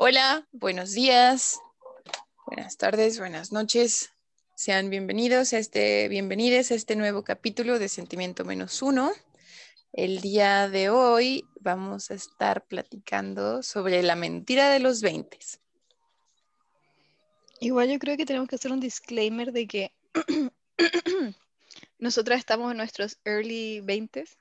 [0.00, 1.58] Hola, buenos días,
[2.46, 4.12] buenas tardes, buenas noches.
[4.54, 9.10] Sean bienvenidos a este, bienvenidos a este nuevo capítulo de Sentimiento Menos Uno.
[9.92, 15.36] El día de hoy vamos a estar platicando sobre la mentira de los 20.
[17.58, 19.92] Igual yo creo que tenemos que hacer un disclaimer de que
[21.98, 24.36] nosotras estamos en nuestros early 20s,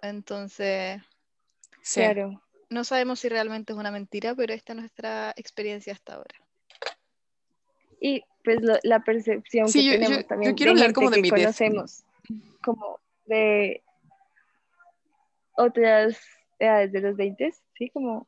[0.00, 1.02] entonces
[1.82, 2.00] Sí.
[2.00, 2.40] Claro.
[2.70, 6.34] No sabemos si realmente es una mentira, pero esta es nuestra experiencia hasta ahora.
[8.00, 10.86] Y pues lo- la percepción Sí, yo- que yo- tenemos yo también quiero de hablar
[10.86, 12.04] gente como de que mi conocemos,
[12.62, 13.82] como de
[15.52, 16.18] otras
[16.58, 18.26] edades de los 20, sí, como,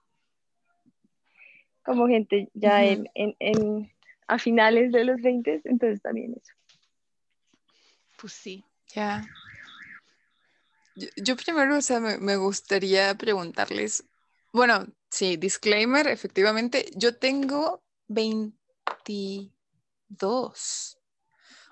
[1.84, 2.84] como gente ya Ujú.
[2.84, 3.92] en, en, en-
[4.28, 6.52] a finales de los 20, entonces también eso.
[8.20, 8.64] Pues sí.
[8.94, 9.22] Ya.
[10.94, 14.04] Yo, yo primero, o sea, me, me gustaría preguntarles,
[14.52, 20.98] bueno, sí, disclaimer, efectivamente, yo tengo 22.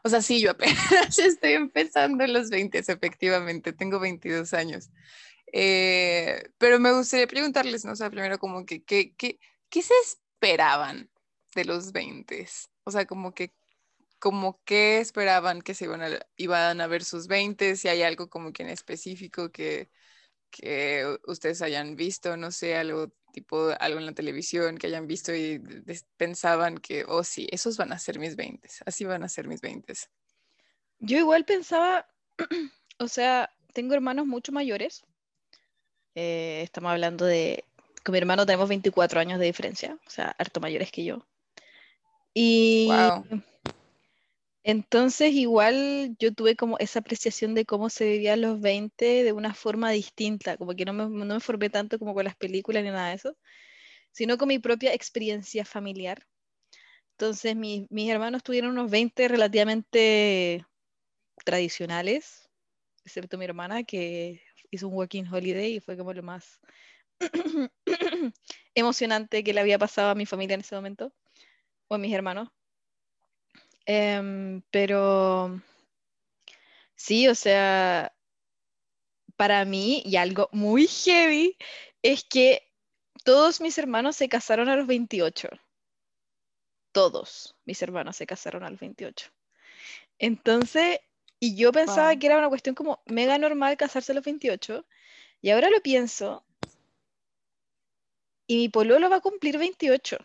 [0.03, 0.79] O sea, sí, yo apenas
[1.19, 4.91] estoy empezando en los 20, efectivamente, tengo 22 años.
[5.53, 7.93] Eh, pero me gustaría preguntarles, ¿no?
[7.93, 11.11] O sea, primero como que, ¿qué, qué, qué se esperaban
[11.55, 12.49] de los 20?
[12.85, 13.53] O sea, como que
[14.21, 18.29] como que esperaban que se iban a, iban a ver sus 20, si hay algo
[18.31, 19.91] como que en específico que,
[20.51, 25.35] que ustedes hayan visto, no sé, algo tipo, algo en la televisión que hayan visto
[25.35, 25.63] y
[26.17, 29.61] pensaban que, oh sí, esos van a ser mis 20, así van a ser mis
[29.61, 29.93] 20.
[30.99, 32.07] Yo igual pensaba,
[32.99, 35.05] o sea, tengo hermanos mucho mayores.
[36.15, 37.65] Eh, estamos hablando de,
[38.05, 41.27] con mi hermano tenemos 24 años de diferencia, o sea, harto mayores que yo.
[42.35, 43.43] Y Wow.
[44.65, 49.55] Entonces igual yo tuve como esa apreciación de cómo se vivían los 20 de una
[49.55, 52.91] forma distinta, como que no me, no me formé tanto como con las películas ni
[52.91, 53.37] nada de eso,
[54.13, 56.27] sino con mi propia experiencia familiar.
[57.13, 60.65] Entonces mi- mis hermanos tuvieron unos 20 relativamente
[61.45, 62.51] tradicionales,
[63.05, 66.61] excepto mi hermana que hizo un working holiday y fue como lo más
[68.75, 71.13] emocionante que le había pasado a mi familia en ese momento,
[71.89, 72.51] o a mis hermanos.
[73.87, 75.61] Em, pero
[76.95, 78.15] sí, o sea,
[79.37, 81.57] para mí, y algo muy heavy,
[82.03, 82.71] es que
[83.25, 85.49] todos mis hermanos se casaron a los 28.
[86.93, 89.31] Todos mis hermanos se casaron a los 28.
[90.19, 91.01] Entonces,
[91.39, 92.19] y yo pensaba Wow.
[92.19, 94.87] que era una cuestión como mega normal casarse a los 28,
[95.41, 96.45] y ahora lo pienso,
[98.47, 100.19] y mi pololo va a cumplir 28.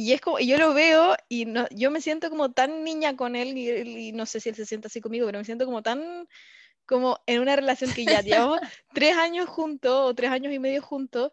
[0.00, 3.16] Y es como, y yo lo veo y no, yo me siento como tan niña
[3.16, 5.66] con él y, y no sé si él se siente así conmigo, pero me siento
[5.66, 6.28] como tan,
[6.86, 8.60] como en una relación que ya llevamos
[8.94, 11.32] tres años juntos o tres años y medio juntos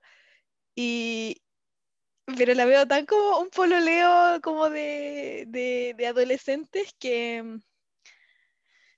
[0.73, 1.43] y,
[2.37, 7.59] pero la veo tan como un pololeo como de, de, de adolescentes que mm,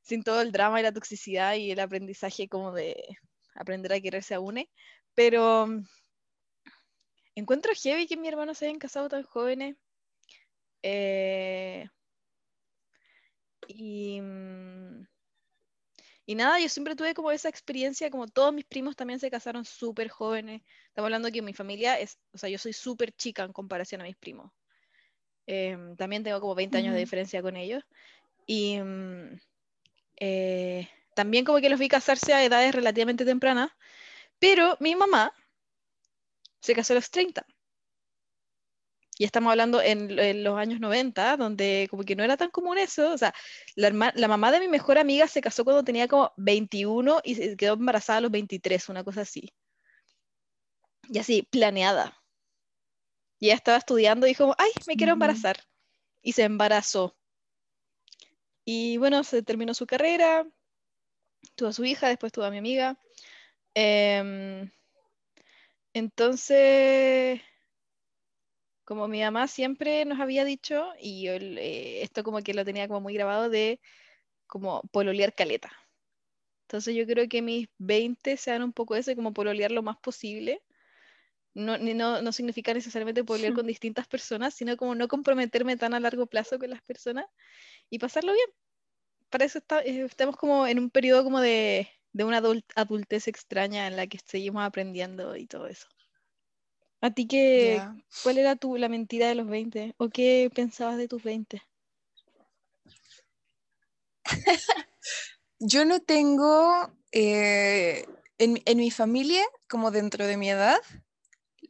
[0.02, 2.96] sin todo el drama y la toxicidad y el aprendizaje como de
[3.54, 4.70] aprender a quererse a une,
[5.14, 5.86] pero mm,
[7.40, 9.76] encuentro heavy que mis hermanos se hayan casado tan jóvenes.
[10.82, 11.88] Eh,
[13.68, 15.06] y, mm,
[16.26, 19.66] y nada, yo siempre tuve como esa experiencia, como todos mis primos también se casaron
[19.66, 20.62] súper jóvenes.
[20.88, 24.06] Estamos hablando que mi familia es, o sea, yo soy súper chica en comparación a
[24.06, 24.52] mis primos.
[25.46, 27.84] Em, también tengo como 20 años de diferencia con ellos.
[28.46, 29.40] Y mm,
[30.20, 33.72] eh, también como que los vi casarse a edades relativamente tempranas,
[34.40, 35.34] pero mi mamá
[36.62, 37.46] se casó a los 30.
[39.20, 42.78] Y estamos hablando en, en los años 90, donde como que no era tan común
[42.78, 43.12] eso.
[43.14, 43.34] O sea,
[43.76, 47.36] la, herma- la mamá de mi mejor amiga se casó cuando tenía como 21 y
[47.36, 49.52] se quedó embarazada a los 23, una cosa así.
[51.10, 52.18] Y así, planeada.
[53.40, 55.58] Y ella estaba estudiando y dijo, ay, me quiero embarazar.
[56.22, 57.18] Y se embarazó.
[58.66, 60.46] Y bueno, se terminó su carrera,
[61.56, 63.00] tuvo a su hija, después tuvo a mi amiga.
[63.76, 64.72] Em,
[65.98, 67.42] entonces,
[68.84, 72.88] como mi mamá siempre nos había dicho, y yo, eh, esto como que lo tenía
[72.88, 73.82] como muy grabado de
[74.48, 75.72] como pololear caleta.
[76.64, 80.64] Entonces yo creo que mis 20 sean un poco eso, como pololear lo más posible.
[81.56, 86.00] No, no, no significa necesariamente pololear con distintas personas, sino como no comprometerme tan a
[86.02, 87.26] largo plazo con las personas
[87.90, 88.48] y pasarlo bien.
[89.30, 93.28] Para eso está- eh, estamos como en un periodo como de, de una adul- adultez
[93.28, 95.88] extraña en la que seguimos aprendiendo y todo eso.
[97.00, 97.84] ¿A ti qué,
[98.24, 99.94] cuál era tu, la mentira de los 20?
[99.98, 101.62] ¿O qué pensabas de tus 20?
[105.60, 108.08] Yo no tengo, eh,
[108.40, 110.80] en, en mi familia, como dentro de mi edad,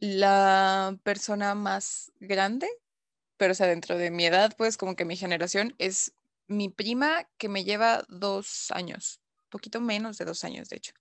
[0.00, 2.68] la persona más grande,
[3.36, 6.12] pero o sea, dentro de mi edad, pues como que mi generación es
[6.46, 10.92] mi prima que me lleva dos años, poquito menos de dos años, de hecho,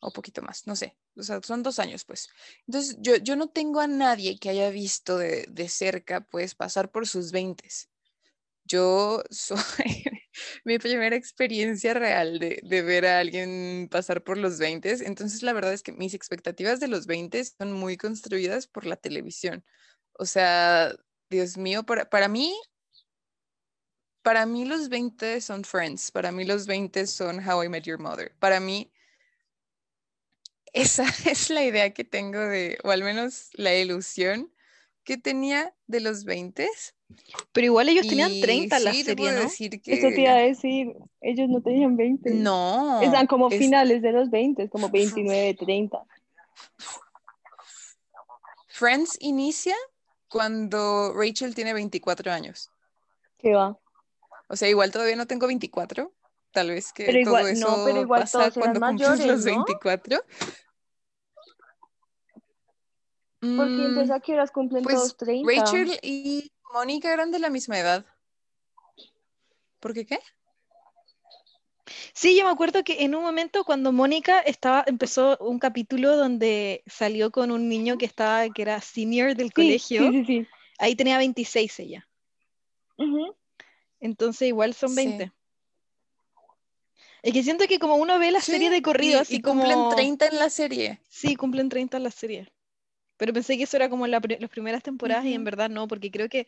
[0.00, 2.28] o poquito más, no sé, o sea, son dos años, pues.
[2.66, 6.90] Entonces, yo, yo no tengo a nadie que haya visto de, de cerca, pues, pasar
[6.90, 7.90] por sus veintes.
[8.64, 9.58] Yo soy
[10.64, 15.06] mi primera experiencia real de, de ver a alguien pasar por los 20.
[15.06, 18.96] Entonces, la verdad es que mis expectativas de los 20 son muy construidas por la
[18.96, 19.64] televisión.
[20.14, 20.94] O sea,
[21.30, 22.54] Dios mío, para, para mí,
[24.22, 27.98] para mí los 20 son Friends, para mí los 20 son How I Met Your
[27.98, 28.32] Mother.
[28.38, 28.90] Para mí,
[30.72, 34.52] esa es la idea que tengo de, o al menos la ilusión
[35.04, 36.68] que tenía de los 20.
[37.52, 39.40] Pero igual ellos tenían Y 30 en la sí, serie, ¿no?
[39.40, 42.30] decir Eso te iba a que decir, ellos no tenían 20.
[42.30, 46.04] no, Están como es- finales de los 20, como 29, 30.
[48.68, 49.74] Friends inicia
[50.28, 52.70] cuando Rachel tiene 24 años.
[53.38, 53.76] ¿Qué va?
[54.50, 56.12] O sea, igual todavía no tengo 24.
[56.50, 59.44] Tal vez que Pero igual- todo eso no, pero igual pasa cuando cumples los ¿no?
[59.44, 60.24] 24.
[63.56, 65.52] Porque Mm, entonces a qué horas cumplen pues todos 30.
[65.54, 68.04] Rachel y Mónica eran de la misma edad.
[69.78, 70.18] ¿Por qué qué?
[72.12, 76.82] Sí, yo me acuerdo que en un momento cuando Mónica estaba, empezó un capítulo donde
[76.86, 80.48] salió con un niño que estaba, que era senior del Sí, colegio, sí, sí, sí.
[80.78, 82.06] ahí tenía 26 ella.
[82.98, 83.34] Ujú.
[84.00, 84.96] Entonces igual son Sí.
[84.96, 85.32] 20.
[87.22, 89.74] Es que siento que como uno ve la Sí, serie de corrido, y, y cumplen
[89.74, 89.88] como...
[89.90, 91.00] 30 en la serie.
[91.08, 92.50] Sí, cumplen 30 en la serie.
[93.18, 95.86] Pero pensé que eso era como la pri- las primeras temporadas y en verdad no,
[95.86, 96.46] porque creo que...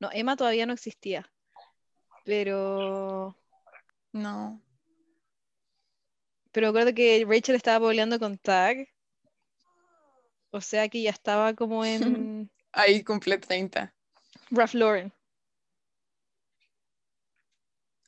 [0.00, 1.30] No, Emma todavía no existía.
[2.24, 3.36] Pero...
[4.12, 4.62] No.
[6.52, 8.88] Pero recuerdo que Rachel estaba peleando con Tag.
[10.50, 13.92] O sea que ya estaba como en Ahí cumple 30.
[14.50, 15.12] Ralph Lauren.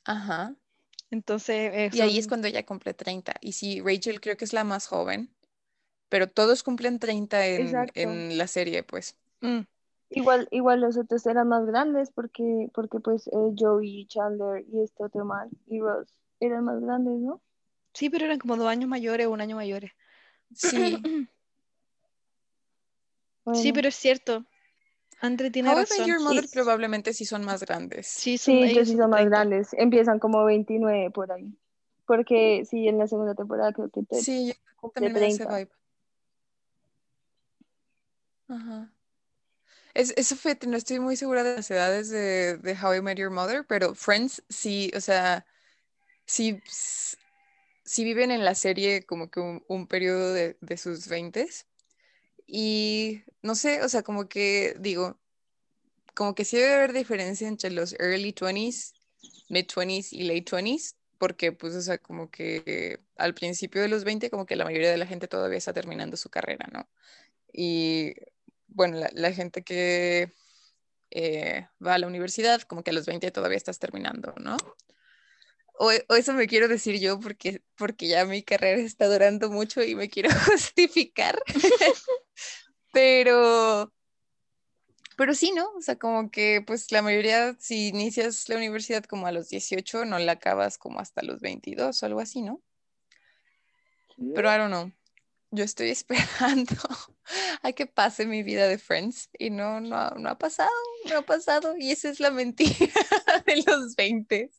[0.07, 0.55] Ajá.
[1.11, 3.35] Entonces, eh, Y ahí es cuando ella cumple 30.
[3.41, 5.29] Y sí, Rachel creo que es la más joven,
[6.09, 9.15] pero todos cumplen 30 en, la serie, pues.
[9.41, 9.61] Mm,
[10.09, 15.03] Igual, igual los otros eran más grandes porque, porque pues eh, Joey, Chandler y este
[15.03, 16.07] otro man y Ross
[16.39, 17.41] eran más grandes, ¿no?
[17.93, 19.91] Sí, pero eran como dos años mayores o un año mayores.
[20.53, 20.97] Sí.
[23.53, 24.45] Sí, pero es cierto.
[25.21, 26.07] Andre tiene How I Met razón.
[26.07, 28.07] Your Mother Y- probablemente sí son más grandes.
[28.07, 29.37] sí, son, Sí, ellos sí son más 30.
[29.37, 29.73] grandes.
[29.73, 31.57] Empiezan como 29 por ahí.
[32.05, 35.45] Porque sí, en la segunda temporada creo que Ted Sí, yo también me da ese
[35.45, 35.57] 30.
[35.57, 35.71] vibe.
[38.47, 38.93] Ajá.
[39.93, 43.17] Es, eso fíjate, no estoy muy segura de las edades de, de How I Met
[43.17, 45.45] Your Mother, pero Friends sí, o sea,
[46.25, 46.61] sí,
[47.83, 51.65] sí viven en la serie como que un, un periodo de, de sus veintes.
[52.47, 55.19] Y no sé, o sea, como que digo,
[56.15, 58.93] como que sí debe haber diferencia entre los early 20s,
[59.49, 64.03] mid 20s y late 20s, porque pues, o sea, como que al principio de los
[64.03, 66.89] 20, como que la mayoría de la gente todavía está terminando su carrera, ¿no?
[67.53, 68.15] Y
[68.67, 70.33] bueno, la, la gente que
[71.11, 74.57] eh, va a la universidad, como que a los 20 todavía estás terminando, ¿no?
[75.79, 79.83] O, o eso me quiero decir yo porque, porque ya mi carrera está durando mucho
[79.83, 81.39] y me quiero justificar.
[82.97, 83.93] Pero,
[85.15, 85.69] pero sí, ¿no?
[85.77, 90.03] O sea, como que pues la mayoría, si inicias la universidad como a los 18,
[90.05, 92.63] no la acabas como hasta los 22 o algo así, ¿no?
[94.33, 94.91] Pero I don't know.
[95.51, 96.73] Yo estoy esperando
[97.61, 100.71] a que pase mi vida de Friends y no, no, no ha pasado,
[101.07, 101.75] no ha pasado.
[101.77, 102.73] Y esa es la mentira
[103.45, 104.49] de los 20,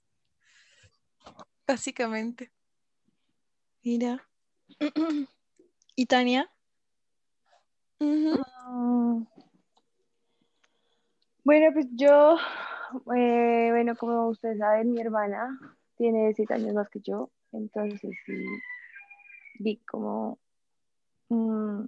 [1.66, 2.52] básicamente.
[3.82, 4.30] Mira.
[5.96, 6.48] ¿Y Tania?
[8.00, 9.26] Mm.
[11.44, 12.36] Bueno, pues yo,
[13.16, 15.58] eh, bueno, como ustedes saben, mi hermana
[15.96, 18.44] tiene siete años más que yo, entonces sí,
[19.58, 20.38] vi como,
[21.30, 21.84] mm,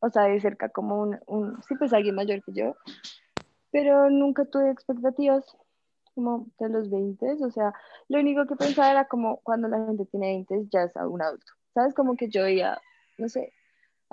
[0.00, 2.76] o sea, de cerca como un, un, sí, pues alguien mayor que yo,
[3.70, 5.44] pero nunca tuve expectativas
[6.14, 7.74] como de los 20, o sea,
[8.08, 11.52] lo único que pensaba era como cuando la gente tiene 20 ya es un adulto,
[11.74, 11.94] ¿sabes?
[11.94, 12.80] Como que yo veía,
[13.18, 13.52] no sé,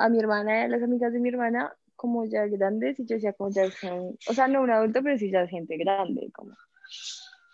[0.04, 3.16] a mi hermana y a las amigas de mi hermana como ya grandes y yo
[3.16, 6.56] decía como ya son, o sea, no un adulto, pero sí ya gente grande, como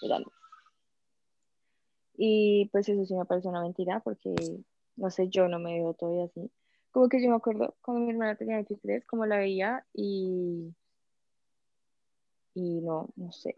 [0.01, 0.31] grande.
[2.15, 4.59] Y pues eso sí me parece una mentira porque,
[4.95, 6.49] no sé, yo no me veo todavía así.
[6.91, 10.73] Como que yo me acuerdo cuando mi hermana tenía 23, como la veía y,
[12.55, 13.55] y no, no sé.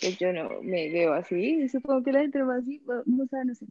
[0.00, 3.26] Pues yo no me veo así, supongo que la gente no va así, no, no
[3.26, 3.66] sé, no sé.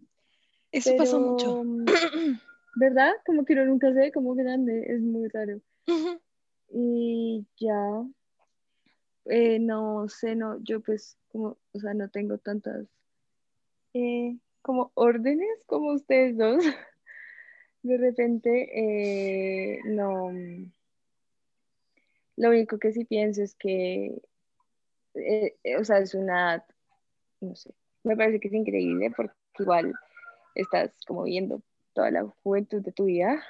[0.71, 1.63] Eso pasa mucho.
[2.75, 3.11] ¿verdad?
[3.25, 5.59] Como que uno nunca sé cómo grande, es muy raro.
[6.71, 8.05] Y ya,
[9.25, 12.87] eh, no sé, no, yo pues como, o sea, no tengo tantas
[13.93, 16.63] eh, como órdenes como ustedes dos.
[17.81, 20.31] De repente, eh, no,
[22.35, 24.21] lo único que sí pienso es que,
[25.77, 26.65] o sea, es una,
[27.41, 27.73] no sé,
[28.03, 29.93] me parece que es increíble porque igual
[30.55, 31.61] estás como viendo
[31.99, 33.43] toda la juventud de tu vida,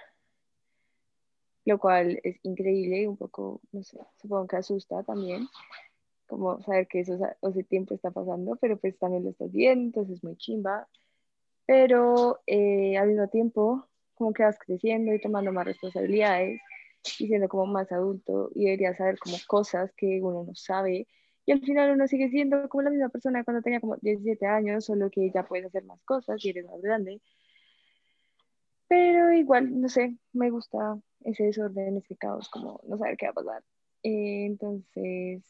[1.66, 5.48] lo cual es increíble y un poco, no sé, supongo que asusta también,
[6.26, 10.18] como saber que eso ese tiempo está pasando, pero pues también lo estás viendo, entonces
[10.18, 10.88] es muy chimba,
[11.68, 16.60] pero eh, al mismo tiempo como que vas creciendo y tomando más responsabilidades
[17.20, 21.06] y siendo como más adulto y deberías saber como cosas que uno no sabe
[21.46, 24.86] y al final uno sigue siendo como la misma persona cuando tenía como 17 años,
[24.86, 27.22] solo que ya puedes hacer más cosas y eres más grande.
[28.90, 33.32] Pero igual, no sé, me gusta ese desorden, ese caos, como no saber qué va
[33.32, 33.64] a pasar.
[34.04, 35.44] Eh, entonces,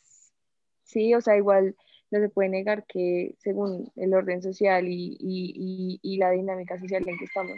[0.84, 1.75] sí, o sea, igual
[2.12, 7.08] no se puede negar que según el orden social y, y, y, la dinámica social
[7.08, 7.58] en que estamos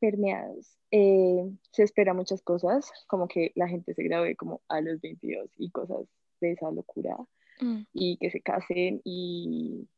[0.00, 5.00] permeados, eh, se espera muchas cosas, como que la gente se gradúe como a los
[5.00, 6.06] 22 y cosas
[6.40, 7.16] de esa locura
[7.60, 7.82] mm.
[7.94, 9.88] y que se casen y,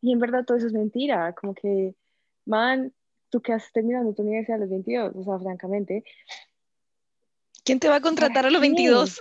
[0.00, 1.94] y en verdad todo eso es mentira, como que,
[2.46, 2.92] man,
[3.30, 6.04] tú que has terminado tu universidad a los 22, o sea, francamente.
[7.64, 9.20] ¿Quién te va a contratar a los 22?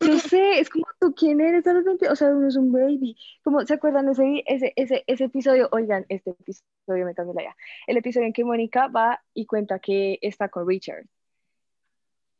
[0.00, 2.12] Yo sé, es como tú, ¿quién eres a los 22?
[2.12, 3.16] O sea, uno es un baby.
[3.44, 5.68] Como, ¿se acuerdan ese, ese, ese, ese episodio?
[5.72, 7.56] Oigan, este episodio me cambió la idea.
[7.86, 11.04] El episodio en que Mónica va y cuenta que está con Richard.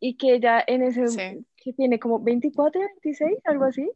[0.00, 3.90] Y que ella en ese, que tiene como 24, 26, algo así.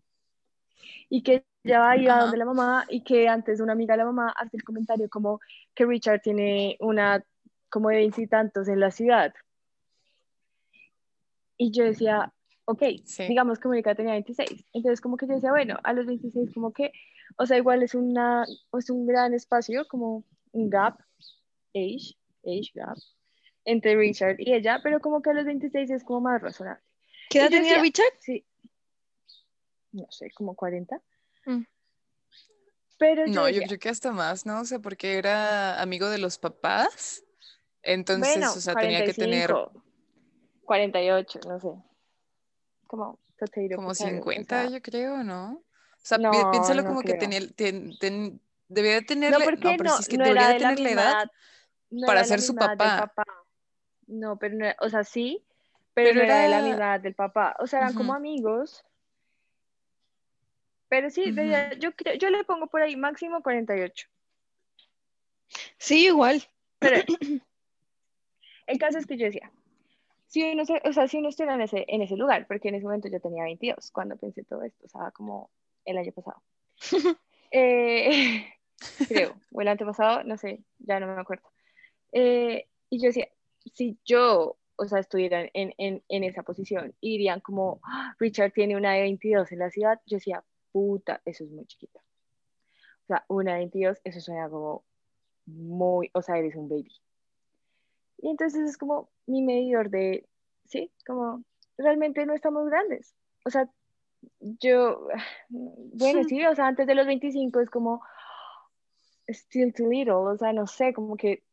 [1.09, 3.95] Y que ya va a ir a donde la mamá y que antes una amiga
[3.95, 5.40] de la mamá hace el comentario como
[5.75, 7.25] que Richard tiene una
[7.71, 9.35] como de veintitantos en la ciudad.
[11.57, 12.33] Y yo decía,
[12.66, 12.83] ok,
[13.28, 14.66] digamos que Mónica tenía 26.
[14.73, 16.93] Entonces como que yo decía, bueno, a los 26 como que,
[17.37, 18.45] o sea, igual es, una,
[18.78, 21.00] es un gran espacio, como un gap,
[21.75, 22.97] age, age gap,
[23.64, 26.83] entre Richard y ella, pero como que a los 26 es como más razonable.
[27.31, 28.12] ¿Qué edad tenía Richard?
[28.21, 28.45] Sí.
[29.94, 31.00] No sé, como 40.
[31.46, 31.62] Mm.
[32.98, 34.60] Pero no, yo creo que hasta más, ¿no?
[34.60, 37.24] O sea, porque era amigo de los papás.
[37.82, 39.54] Entonces, o sea, tenía que tener.
[40.64, 41.68] 48, no sé.
[42.86, 43.18] Como
[43.76, 45.52] Como 50, yo creo, ¿no?
[45.54, 47.40] O sea, piénsalo como que tenía,
[48.68, 49.32] debía tener.
[49.32, 51.30] No, porque no, es que debería de tener la edad
[52.06, 53.12] para ser su papá.
[54.06, 55.44] No, pero no, o sea, sí,
[55.94, 56.40] pero, no era...
[56.40, 57.56] de la misma del papá.
[57.58, 58.84] O sea, eran como amigos.
[60.94, 61.34] Pero sí,
[61.80, 64.06] yo, yo le pongo por ahí máximo 48.
[65.76, 66.40] Sí, igual.
[66.78, 67.02] Pero
[68.68, 69.50] el caso es que yo decía,
[70.28, 72.84] si uno, o sea, si uno estuviera en ese, en ese lugar, porque en ese
[72.84, 75.50] momento yo tenía 22 cuando pensé todo esto, o sea, como
[75.84, 76.40] el año pasado.
[77.50, 78.46] eh,
[79.08, 81.50] creo, o el antepasado, no sé, ya no me acuerdo.
[82.12, 83.26] Eh, y yo decía,
[83.74, 88.52] si yo o sea, estuvieran en, en, en esa posición y dirían como, ah, Richard
[88.52, 90.44] tiene una de 22 en la ciudad, yo decía,
[90.75, 92.00] puta, eso es muy chiquito.
[93.04, 94.85] O sea, una de 22, eso suena como
[95.47, 96.93] muy, o sea, eres un baby.
[98.19, 100.26] Y entonces es como mi medidor de,
[100.64, 101.45] sí, como
[101.78, 103.14] realmente no estamos grandes.
[103.45, 103.71] O sea,
[104.40, 105.07] yo,
[105.49, 108.02] bueno, sí, o sea, antes de los 25 es como,
[109.28, 111.45] still too little, o sea, no sé, como que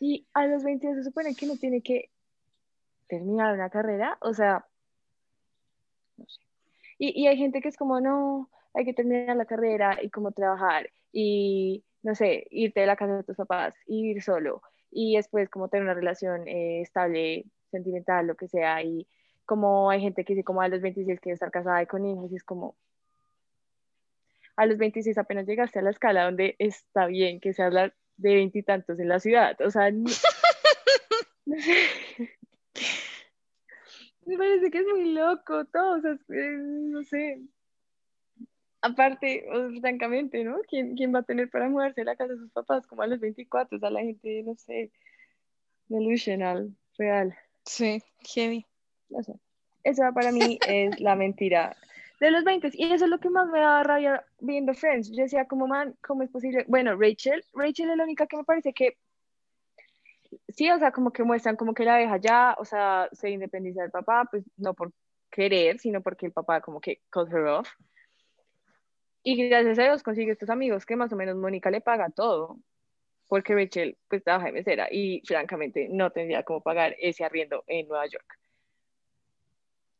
[0.00, 2.10] y a los 22 se supone que uno tiene que
[3.06, 4.66] terminar una carrera, o sea,
[6.16, 6.49] no sé.
[7.00, 10.32] Y, y hay gente que es como, no, hay que terminar la carrera y como
[10.32, 15.48] trabajar y, no sé, irte de la casa de tus papás, ir solo y después
[15.48, 18.82] como tener una relación eh, estable, sentimental, lo que sea.
[18.82, 19.08] Y
[19.46, 22.30] como hay gente que dice como a los 26 quiere estar casada y con hijos
[22.30, 22.76] y es como,
[24.56, 28.34] a los 26 apenas llegaste a la escala donde está bien que se habla de
[28.34, 29.56] veintitantos en la ciudad.
[29.62, 29.90] O sea,
[34.30, 37.40] me parece que es muy loco todo, o sea, no sé.
[38.82, 39.44] Aparte,
[39.80, 40.58] francamente, ¿no?
[40.68, 43.06] ¿Quién, ¿Quién, va a tener para mudarse a la casa de sus papás como a
[43.06, 43.76] los 24?
[43.76, 44.90] O sea, la gente, no sé,
[45.88, 47.36] delusional, real.
[47.64, 48.02] Sí,
[48.34, 48.64] heavy.
[49.10, 49.34] No sé.
[49.82, 51.76] Esa para mí es la mentira
[52.20, 55.10] de los 20 y eso es lo que más me da rabia viendo Friends.
[55.10, 56.64] Yo decía, como man, ¿cómo es posible?
[56.68, 58.96] Bueno, Rachel, Rachel es la única que me parece que
[60.52, 63.82] sí, o sea, como que muestran como que la deja ya, o sea, se independiza
[63.82, 64.92] del papá, pues no por
[65.30, 67.68] querer, sino porque el papá como que cut her off.
[69.22, 72.58] Y gracias a Dios consigue estos amigos que más o menos Mónica le paga todo.
[73.30, 77.86] porque Rachel pues trabaja de mesera y francamente no tendría cómo pagar ese arriendo en
[77.86, 78.26] Nueva York.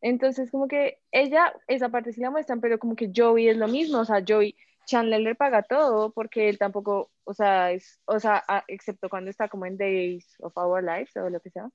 [0.01, 3.69] Entonces como que ella, esa parte sí la muestran, pero como que Joey es lo
[3.69, 8.19] mismo, o sea, Joey, Chandler le paga todo porque él tampoco, o sea, es, o
[8.21, 11.69] sea, a- excepto cuando está como en Days of Our Lives o lo que sea.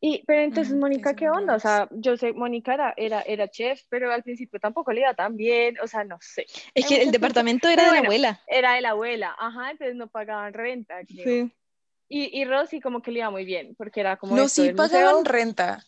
[0.00, 1.54] Y, pero entonces, Ujú, Mónica, ¿qué onda?
[1.54, 5.14] O sea, yo sé, Mónica era, era, era chef, pero al principio tampoco le iba
[5.14, 6.44] tan bien, o sea, no sé.
[6.74, 8.40] Es que el departamento era de la bueno, abuela.
[8.46, 11.46] Era de la abuela, ajá, entonces no pagaban renta, creo.
[11.46, 11.52] Sí.
[12.10, 15.24] Y, y Rosy como que le iba muy bien, porque era como No, sí pagaban
[15.24, 15.24] museo.
[15.24, 15.82] renta.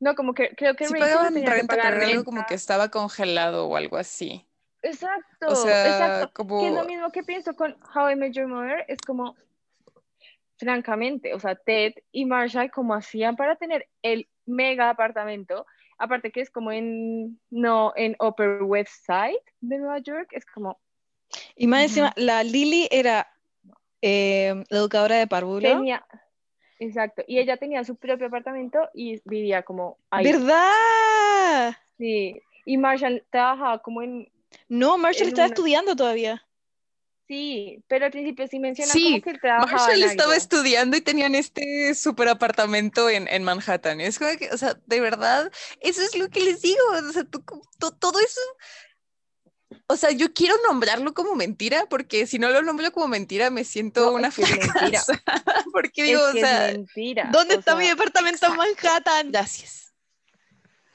[0.00, 2.46] No, como que creo que Sí Rachel pagaban tenía que renta, pagar pero algo como
[2.46, 4.46] que estaba congelado o algo así.
[4.82, 6.48] Exacto, O sea, exacto.
[6.48, 6.84] Que es lo como...
[6.84, 9.36] mismo que pienso con How I Met Your Mother, es como,
[10.56, 15.66] francamente, o sea, Ted y Marshall, como hacían para tener el mega apartamento,
[15.98, 20.80] aparte que es como en, no, en Upper West Side de Nueva York, es como,
[21.56, 23.30] Y más encima, la Lily era
[24.00, 25.60] eh, la educadora de párvulo.
[25.60, 26.06] tenía,
[26.80, 30.24] exacto, y ella tenía su propio apartamento y vivía como ahí.
[30.24, 31.76] ¿Verdad?
[31.98, 34.28] Sí, y Marshall trabajaba como en,
[34.68, 36.44] No, Marshall En estaba una- estudiando todavía.
[37.28, 40.38] sí, pero al principio sí mencionan Sí, como que él trabajaba Marshall en estaba algo.
[40.42, 44.00] estudiando y tenían este super apartamento en, en Manhattan.
[44.00, 46.78] Es como que, o sea, de verdad, eso es lo que les digo.
[47.08, 47.44] O sea, tú-
[47.78, 48.40] to- todo eso.
[49.92, 53.64] O sea, yo quiero nombrarlo como mentira, porque si no lo nombro como mentira, me
[53.64, 55.00] siento No, una es que mentira.
[55.72, 57.28] Porque Es digo, o sea, es mentira.
[57.32, 59.30] ¿Dónde o está sea, mi departamento en Manhattan?
[59.32, 59.92] gracias.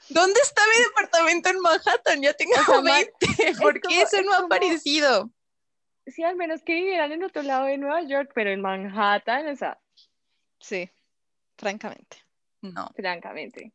[0.08, 2.22] ¿Dónde está mi departamento en Manhattan?
[2.22, 3.12] Ya tengo O sea, Ma- 20.
[3.60, 5.30] ¿Por como- qué eso es no ha aparecido?
[6.06, 9.56] Sí, al menos que vivieran en otro lado de Nueva York, pero en Manhattan, o
[9.56, 9.78] sea,
[10.60, 10.88] Sí,
[11.58, 12.16] francamente.
[12.62, 12.88] No.
[12.96, 13.72] francamente.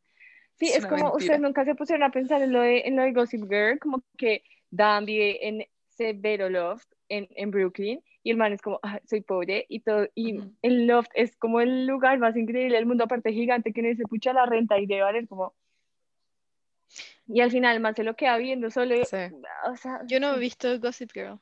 [0.58, 1.12] Sí, Es como mentira.
[1.18, 4.02] ustedes nunca se pusieron a pensar en lo de, en lo de Gossip Girl, como
[4.18, 9.00] que Dan vive en Severo Loft en, en Brooklyn y el man es como, "Ah,
[9.06, 13.04] soy pobre y todo, y el loft es como el lugar más increíble del mundo,
[13.04, 15.54] aparte gigante, que no se pucha la renta y debe valer como...
[17.28, 19.18] Y al final el man se lo queda viendo solo, Sí.
[19.70, 21.40] o sea, Yo no he visto Gossip Girl.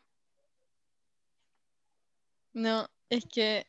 [2.54, 3.66] No, es que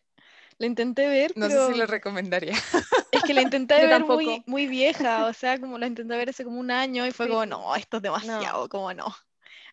[0.59, 2.53] la intenté ver, No pero sé si lo recomendaría.
[3.13, 4.43] es que la intenté Yo ver muy, tampoco.
[4.47, 7.33] muy vieja, o sea, como la intenté ver hace como un año y fue Sí.
[7.33, 9.07] como, no, esto es demasiado, como no.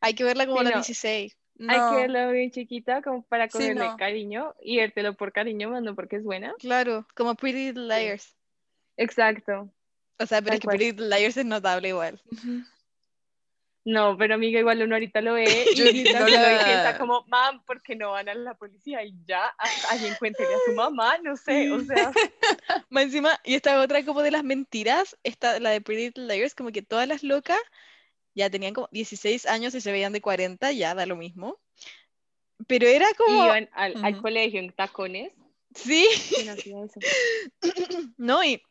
[0.01, 0.79] Hay que verla como a Sí, los no.
[0.81, 1.37] 16.
[1.67, 1.89] Hay No.
[1.91, 3.97] que verlo bien chiquita como para Sí, cogerle no.
[3.97, 6.53] cariño y vértelo por cariño, más no porque es buena.
[6.59, 8.35] Claro, como Pretty Little Liars.
[8.95, 9.69] Exacto.
[10.19, 10.77] O sea, pero Tal es que cual.
[10.77, 12.21] Pretty Little Liars es notable igual.
[13.85, 17.23] No, pero amiga, igual uno ahorita lo ve y literalmente no y la- piensa como,
[17.27, 19.01] mam, ¿por qué no van a la policía?
[19.03, 22.11] Y ya, a- alguien cuéntele a su mamá, no sé, o sea,
[22.89, 26.53] Más encima, y esta otra como de las mentiras, esta, la de Pretty Little Liars,
[26.53, 27.59] como que todas las locas
[28.37, 31.59] ya tenían como 16 años y se veían de 40, ya da lo mismo.
[32.67, 34.21] Pero era como, iban al, al Ujú.
[34.21, 35.33] colegio en tacones.
[35.73, 36.07] sí,
[38.17, 38.61] no, y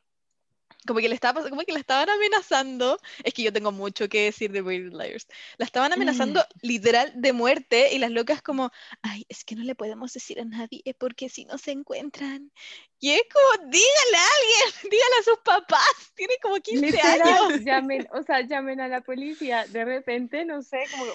[0.86, 4.24] como que le estaba, como que la estaban amenazando, es que yo tengo mucho que
[4.24, 5.26] decir de Little Liars,
[5.58, 8.70] la estaban amenazando literal de muerte y las locas como,
[9.02, 12.50] ay, es que no le podemos decir a nadie porque si no se encuentran.
[12.98, 17.60] Y es como, dígale a alguien, dígale a sus papás, tiene como 15 Literal, años.
[17.64, 19.66] llamen, o sea, llamen a la policía.
[19.66, 21.12] De repente, no sé, como,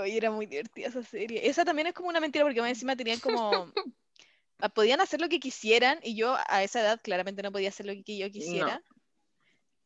[0.00, 1.46] Oye, era muy divertida esa serie.
[1.48, 3.72] Esa también es como una mentira porque encima tenían como...
[4.62, 7.84] ah, Podían hacer lo que quisieran y yo a esa edad claramente no podía hacer
[7.84, 8.82] lo que yo quisiera.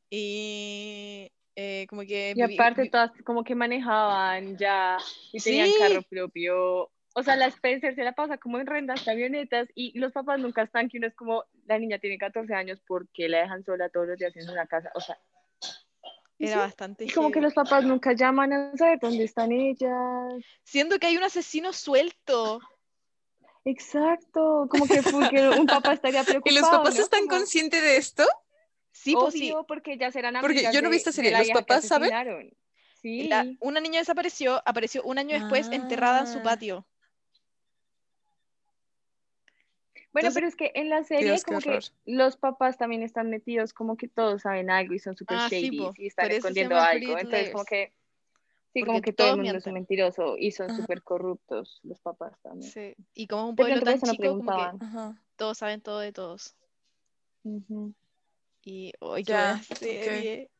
[0.08, 2.34] Y eh, como que...
[2.36, 4.98] y aparte vi- todas como que manejaban ya
[5.32, 5.74] y tenían Sí.
[5.78, 6.90] carro propio.
[7.18, 10.62] O sea, la Spencer se la pasa como en rendas camionetas y los papás nunca
[10.62, 14.08] están, que uno es como, la niña tiene 14 años porque la dejan sola todos
[14.08, 14.90] los días en una casa.
[14.94, 15.18] O sea,
[16.38, 20.34] Era bastante y como que los papás nunca llaman a saber dónde están ellas.
[20.62, 22.60] Siendo que hay un asesino suelto.
[23.66, 26.56] Exacto, como que, full que un papá estaría preocupado.
[26.56, 27.02] ¿Y los papás ¿no?
[27.02, 28.24] están Como, conscientes de esto?
[28.92, 29.50] Sí, pues sí.
[29.52, 32.10] obvio, porque ellas eran Porque yo no vi esta serie, ¿los papás saben?
[33.02, 33.28] Sí.
[33.28, 36.42] La- una niña desapareció, apareció un año después enterrada en su Ah.
[36.44, 36.86] patio.
[40.12, 41.82] Bueno, Entonces- pero es que en la serie Dios, como que horror.
[42.06, 45.90] los papás también están metidos, como que todos saben algo y son súper Ah, shady
[45.98, 47.18] y están escondiendo algo.
[47.18, 47.92] Entonces como que
[48.76, 51.80] sí, Porque como que todo el todos mundo es un mentiroso y son súper corruptos
[51.82, 52.70] los papás también.
[52.70, 52.94] Sí.
[53.14, 54.82] Y como un De pueblo tan eso no chico, como que preguntaban.
[54.82, 55.22] Ajá.
[55.36, 56.54] todos saben todo de todos.
[57.44, 57.94] Ujú.
[58.64, 59.80] Y hoy Ya, qué ok.
[60.04, 60.50] serie.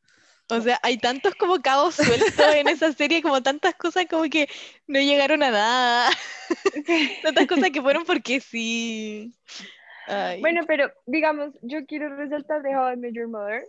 [0.48, 4.48] O sea, hay tantos como cabos sueltos en esa serie, como tantas cosas como que
[4.86, 6.10] no llegaron a nada.
[7.22, 9.34] Tantas cosas que fueron porque sí.
[10.06, 10.40] Ay.
[10.40, 13.66] Bueno, pero digamos, yo quiero resaltar de How I Met Your Mother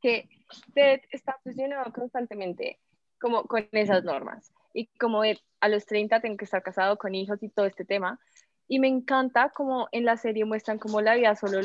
[0.00, 0.28] que
[0.74, 2.78] Ted está obsesionado constantemente
[3.22, 4.52] como con esas normas.
[4.74, 7.84] y como de, a los 30 tengo que estar casado con hijos y todo este
[7.84, 8.18] tema.
[8.66, 11.60] Y me encanta como en la serie muestran como la vida solo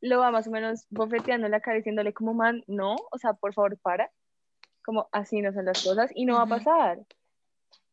[0.00, 3.54] lo va más o menos bofeteando la cara diciéndole como, man, no, o sea, por
[3.54, 4.10] favor, para.
[4.84, 6.98] Como así no son las cosas y no va a pasar.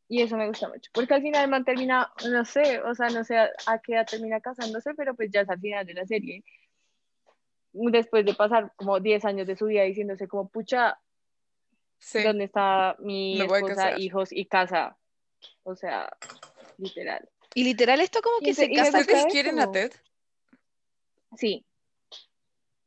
[0.09, 3.07] Y eso me gusta mucho, porque al final el man termina, no sé, o sea,
[3.09, 6.05] no sé a, qué edad termina casándose, pero pues ya es al final de la
[6.05, 6.43] serie.
[7.71, 10.99] Después de pasar como 10 años de su vida diciéndose como, pucha,
[12.23, 14.97] ¿dónde está mi esposa, hijos y casa?
[15.63, 16.15] O sea,
[16.77, 17.27] literal.
[17.53, 19.05] Y literal esto como que se, casa.
[19.05, 19.91] que quieren a Ted?
[21.37, 21.65] Sí,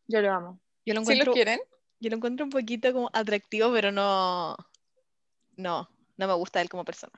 [0.07, 0.61] yo lo amo.
[0.85, 1.61] Yo lo encuentro, ¿Sí lo quieren?
[2.00, 4.57] Yo lo encuentro un poquito como atractivo, pero no...
[5.57, 7.12] No, no me gusta él como persona.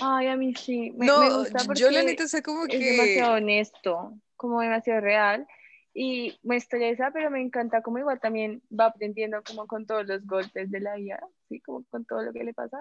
[0.00, 0.92] Ay, a mí sí.
[0.96, 2.76] Me, no, me gusta porque yo la neta sé como que...
[2.76, 5.46] Es demasiado honesto, como demasiado real.
[5.92, 10.24] Y muestra esa, pero me encanta como igual también va aprendiendo como con todos los
[10.24, 11.60] golpes de la vida, ¿sí?
[11.60, 12.80] Como con todo lo que le pasa.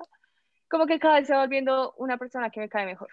[0.70, 3.10] Como que cada vez se va volviendo una persona que me cae mejor.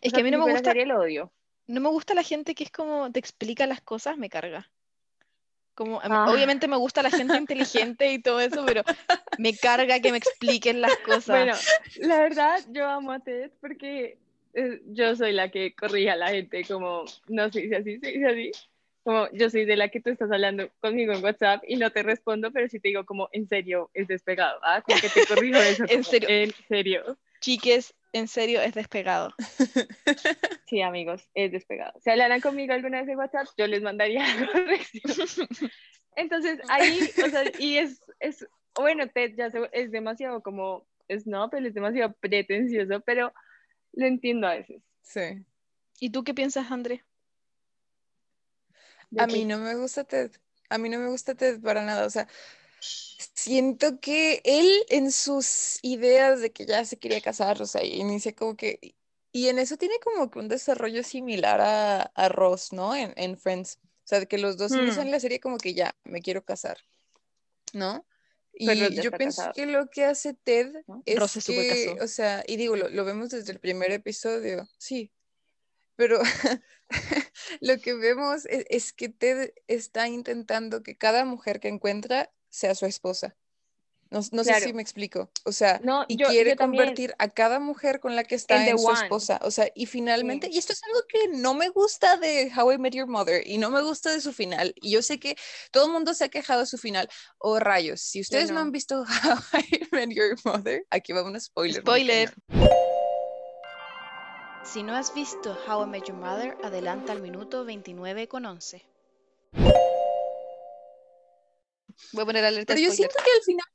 [0.00, 0.72] Es que a mí no me gusta...
[0.72, 1.32] el odio.
[1.66, 4.70] No me gusta la gente que es como te explica las cosas, me carga.
[5.74, 6.30] Como, Ah.
[6.30, 8.82] Obviamente me gusta la gente inteligente y todo eso, pero
[9.38, 11.26] me carga que me expliquen las cosas.
[11.26, 11.54] Bueno,
[11.98, 14.18] la verdad, yo amo a Ted porque
[14.54, 18.06] eh, yo soy la que corrige a la gente, como, no se dice así, se
[18.06, 18.52] dice así.
[19.06, 22.02] Como yo soy de la que tú estás hablando conmigo en WhatsApp y no te
[22.02, 24.82] respondo, pero si te digo como, en serio, es despegado, ¿ah?
[24.82, 25.84] Como que te corrijo eso.
[25.88, 26.28] En serio.
[26.28, 27.16] En serio.
[27.40, 29.32] Chiques, en serio, es despegado.
[30.66, 31.92] Sí, amigos, es despegado.
[32.00, 35.46] Si hablaran conmigo alguna vez en WhatsApp, yo les mandaría la corrección.
[36.16, 41.24] Entonces, ahí, o sea, y es, es bueno, Ted ya se- es demasiado como, es
[41.28, 43.32] no, pero es demasiado pretencioso, pero
[43.92, 44.82] lo entiendo a veces.
[45.02, 45.44] Sí.
[46.00, 47.04] ¿Y tú qué piensas, André?
[49.16, 50.32] A mí no me gusta Ted.
[50.68, 52.06] A mí no me gusta Ted para nada.
[52.06, 52.28] O sea,
[53.18, 58.34] siento que él en sus ideas de que ya se quería casar, o sea, inicia
[58.34, 58.96] como que...
[59.32, 62.94] Y en eso tiene como que un desarrollo similar a, a Ross, ¿no?
[62.96, 63.78] En, en Friends.
[63.82, 64.76] O sea, de que los dos Hmm.
[64.76, 66.78] inician la serie como que ya, me quiero casar,
[67.72, 68.06] ¿no?
[68.52, 69.52] Y Pero yo pienso casado.
[69.52, 71.04] que lo que hace Ted ¿no?
[71.04, 75.12] es Ross que, o sea, y digo, lo, lo vemos desde el primer episodio, sí,
[75.96, 76.20] pero
[77.60, 82.74] lo que vemos es, es que Ted está intentando que cada mujer que encuentra sea
[82.74, 83.36] su esposa.
[84.08, 85.30] No, no sé si me explico.
[85.44, 88.64] O sea, No, y yo- quiere yo convertir a cada mujer con la que está
[88.64, 89.00] en su one.
[89.02, 89.40] esposa.
[89.42, 92.78] O sea, y finalmente, y esto es algo que no me gusta de How I
[92.78, 94.72] Met Your Mother y no me gusta de su final.
[94.80, 95.36] Y yo sé que
[95.72, 97.08] todo el mundo se ha quejado de su final.
[97.38, 98.54] Oh, rayos, si ustedes no.
[98.54, 98.60] no.
[98.60, 101.80] han visto How I Met Your Mother, aquí va un spoiler.
[101.82, 102.32] Spoiler.
[104.66, 108.84] Si no has visto How I Met Your Mother, adelanta al minuto 29 con 11.
[112.12, 113.66] Voy a poner alerta Pero yo siento que al final.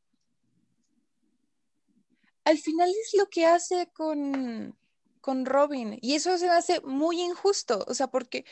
[2.44, 4.78] Al final es lo que hace con,
[5.22, 5.98] con Robin.
[6.02, 7.86] Y eso se me hace muy injusto.
[7.88, 8.46] O sea, porque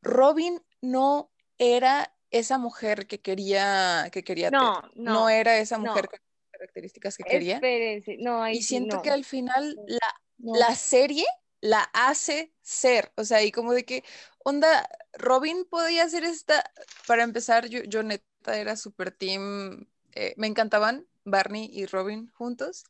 [0.00, 4.88] Robin no era esa mujer que quería, que quería No, Ted.
[4.94, 5.88] no, era esa no.
[5.90, 7.56] mujer con las características que quería.
[7.56, 10.54] Espérense, no, ahí Y sí, siento no, que al final la, no.
[10.54, 11.26] la serie
[11.60, 14.04] la hace ser, o sea, y como de que,
[14.44, 16.64] onda, Robin podía hacer esta,
[17.06, 18.24] para empezar, yo, yo neta
[18.56, 22.84] era super team, eh, me encantaban Barney y Robin juntos,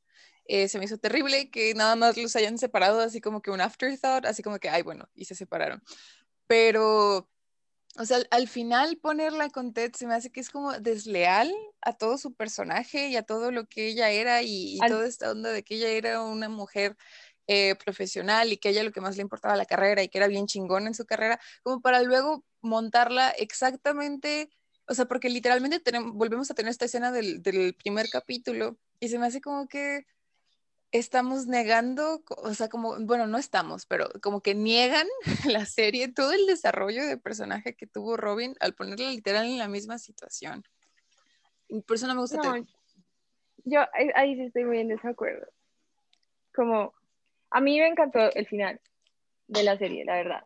[0.45, 3.61] eh, se me hizo terrible que nada más los hayan separado, así como que un
[3.61, 5.83] afterthought, así como que, ay, bueno, y se separaron,
[6.47, 7.29] pero,
[7.99, 11.53] o sea, al, al final ponerla con Ted se me hace que es como desleal
[11.83, 15.07] a todo su personaje y a todo lo que ella era y, y Al- toda
[15.07, 16.97] esta onda de que ella era una mujer
[17.53, 20.19] eh, profesional y que a ella lo que más le importaba la carrera y que
[20.19, 24.51] era bien chingón en su carrera, como para luego montarla exactamente,
[24.87, 29.09] o sea, porque literalmente tenemos, volvemos a tener esta escena del, del primer capítulo y
[29.09, 30.07] se me hace como que
[30.93, 35.09] estamos negando, o sea, como, bueno, no estamos, pero como que niegan
[35.59, 39.67] la serie, todo el desarrollo de personaje que tuvo Robin al ponerla literal en la
[39.67, 40.63] misma situación.
[41.85, 42.65] Por eso no me gusta No,
[43.65, 43.81] yo
[44.15, 45.49] ahí sí estoy muy en desacuerdo.
[46.55, 46.95] Como,
[47.51, 48.81] a mí me encantó el final
[49.49, 50.45] de la serie, la verdad.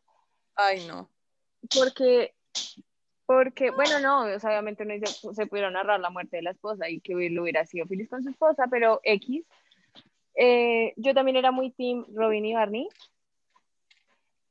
[0.56, 1.10] Ay, no.
[1.74, 2.34] Porque,
[3.26, 6.50] porque, bueno, no, o sea, obviamente no se, se pudieron narrar la muerte de la
[6.50, 9.44] esposa y que él hubiera sido feliz con su esposa, pero X.
[10.36, 12.88] Eh, yo también era muy team Robin y Barney,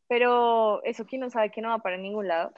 [0.07, 2.53] pero eso que no sabe que no va para ningún lado.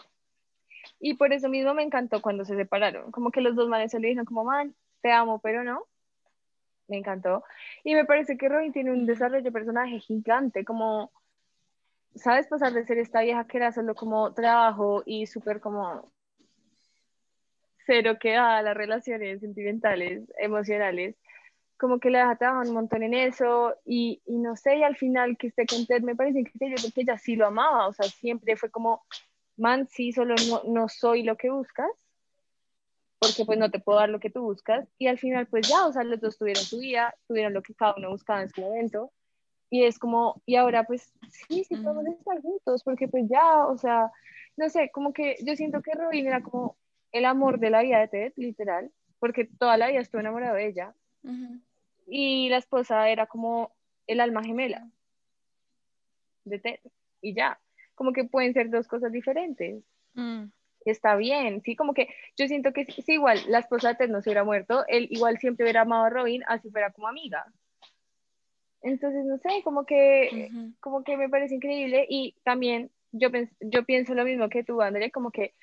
[0.99, 3.99] Y por eso mismo me encantó cuando se separaron, como que los dos manes se
[3.99, 5.87] le dijeron como, man, te amo, pero no.
[6.87, 7.43] Me encantó.
[7.83, 11.11] Y me parece que Robin tiene un desarrollo de personaje gigante, como,
[12.15, 12.47] ¿sabes?
[12.47, 16.11] Pasar de ser esta vieja que era solo como trabajo y súper como
[17.85, 21.15] cero que da a las relaciones sentimentales, emocionales,
[21.77, 24.95] como que la deja trabajar un montón en eso y, y no sé, y al
[24.95, 28.55] final que esté con me parece increíble porque ella sí lo amaba, o sea, siempre
[28.55, 29.03] fue como,
[29.57, 31.89] man, sí, solo no soy lo que buscas,
[33.19, 35.85] porque pues no te puedo dar lo que tú buscas, y al final pues ya,
[35.87, 38.61] o sea, los dos tuvieron su vida, tuvieron lo que cada uno buscaba en su
[38.61, 39.11] momento,
[39.69, 41.11] y es como, y ahora pues
[41.47, 44.11] sí, sí podemos estar juntos, porque pues ya, o sea,
[44.57, 46.77] no sé, como que yo siento que Robin era como
[47.11, 50.67] el amor de la vida de Ted, literal, porque toda la vida estuvo enamorado de
[50.67, 50.93] ella,
[52.07, 53.71] y la esposa era como
[54.05, 54.87] el alma gemela
[56.43, 56.79] de Ted,
[57.21, 57.59] y ya,
[57.95, 59.83] como que pueden ser dos cosas diferentes.
[60.13, 60.43] Mm.
[60.85, 64.21] Está bien, sí, como que yo siento que sí, igual la esposa de Ted no
[64.21, 67.45] se hubiera muerto, él igual siempre hubiera amado a Robin, así fuera como amiga.
[68.83, 74.13] Entonces, no sé, como que, como que me parece increíble y también yo, yo pienso
[74.13, 75.55] lo mismo que tú, André, como que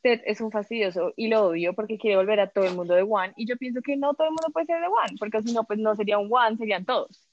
[0.00, 3.02] Ted es un fastidioso y lo odio porque quiere volver a todo el mundo de
[3.02, 5.52] One y yo pienso que no todo el mundo puede ser de One, porque si
[5.52, 7.28] no, pues no sería un One, serían todos.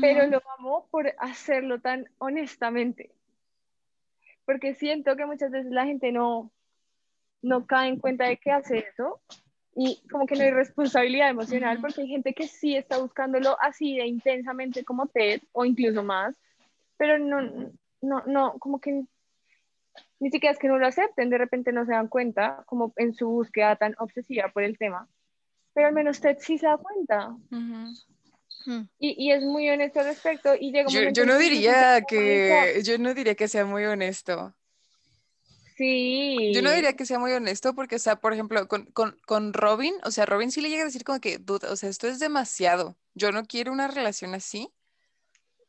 [0.00, 3.13] Pero lo amo por hacerlo tan honestamente,
[4.44, 6.52] porque siento que muchas veces la gente no,
[7.42, 9.20] no cae en cuenta de que hace eso
[9.76, 13.96] y como que no hay responsabilidad emocional, porque hay gente que sí está buscándolo así
[13.96, 16.36] de intensamente como Ted o incluso más,
[16.96, 19.04] pero no, no, no, como que
[20.20, 23.14] ni siquiera es que no lo acepten, de repente no se dan cuenta, como en
[23.14, 25.08] su búsqueda tan obsesiva por el tema,
[25.72, 27.36] pero al menos Ted sí se da cuenta.
[27.50, 27.92] Mm.
[28.98, 32.06] Y, y es muy honesto al respecto y llega Yo, yo no que diría "Marica,
[32.06, 34.54] que, yo no diría que sea muy honesto.
[35.76, 36.52] Sí.
[36.54, 39.52] Yo no diría que sea muy honesto porque, o sea, por ejemplo, con, con, con
[39.52, 42.06] Robin, o sea, Robin sí le llega a decir como que, duda, o sea, esto
[42.06, 42.96] es demasiado.
[43.14, 44.72] Yo no quiero una relación así.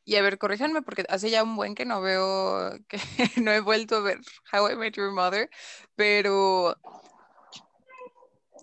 [0.08, 3.00] Y a ver, corríjanme porque hace ya un buen que no veo, que
[3.42, 4.20] no he vuelto a ver
[4.54, 5.50] How I Met Your Mother,
[5.96, 6.78] pero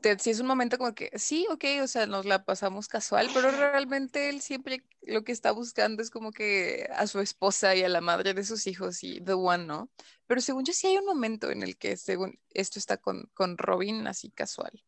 [0.03, 3.31] Ted sí es un momento como que, sí, ok, o sea, nos la pasamos casual,
[3.33, 7.83] pero realmente él siempre lo que está buscando es como que a su esposa y
[7.83, 9.91] a la madre de sus hijos y The One, ¿no?
[10.27, 13.57] Pero según yo sí hay un momento en el que según esto está con, con
[13.57, 14.85] Robin así casual.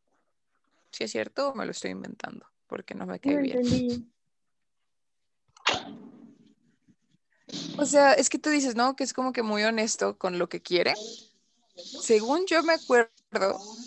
[0.91, 2.47] ¿Sí es cierto o me lo estoy inventando?
[2.67, 3.59] Porque no me cae No bien.
[3.59, 4.11] entendí.
[7.77, 8.95] O sea, es que tú dices, ¿no?
[8.97, 10.95] Que es como que muy honesto con lo que quiere.
[11.75, 13.11] Según yo me acuerdo,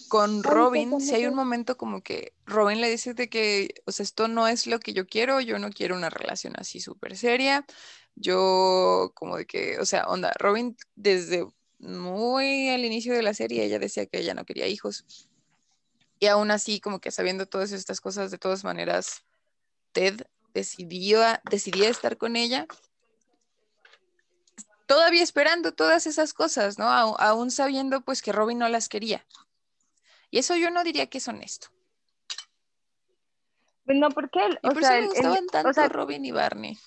[0.09, 4.03] con Robin, si hay un momento como que Robin le dice de que, o sea,
[4.03, 7.65] esto no es lo que yo quiero, yo no quiero una relación así súper seria.
[8.15, 11.45] Yo como de que, o sea, onda, Robin desde
[11.79, 15.05] muy al inicio de la serie, ella decía que ella no quería hijos.
[16.19, 19.23] Y aún así, como que sabiendo todas estas cosas, de todas maneras,
[19.91, 20.21] Ted
[20.53, 22.65] decidió, decidía estar con ella
[24.87, 26.85] todavía esperando todas esas cosas, ¿no?
[26.89, 29.23] Aún, sabiendo pues que Robin no las quería.
[30.31, 31.67] Y eso yo no diría que es honesto.
[33.85, 35.87] Pues no, porque él, Y o por sea, eso me gustaban él- tanto o sea,
[35.89, 36.77] Robin y Barney.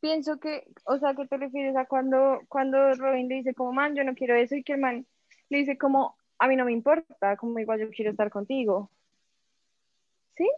[0.00, 3.94] pienso que, o sea, ¿qué te refieres a cuando, cuando Robin le dice como, man,
[3.94, 5.06] yo no quiero eso y que el man
[5.50, 8.90] le dice como, a mí no me importa, como igual yo quiero estar contigo.
[10.36, 10.48] ¿Sí?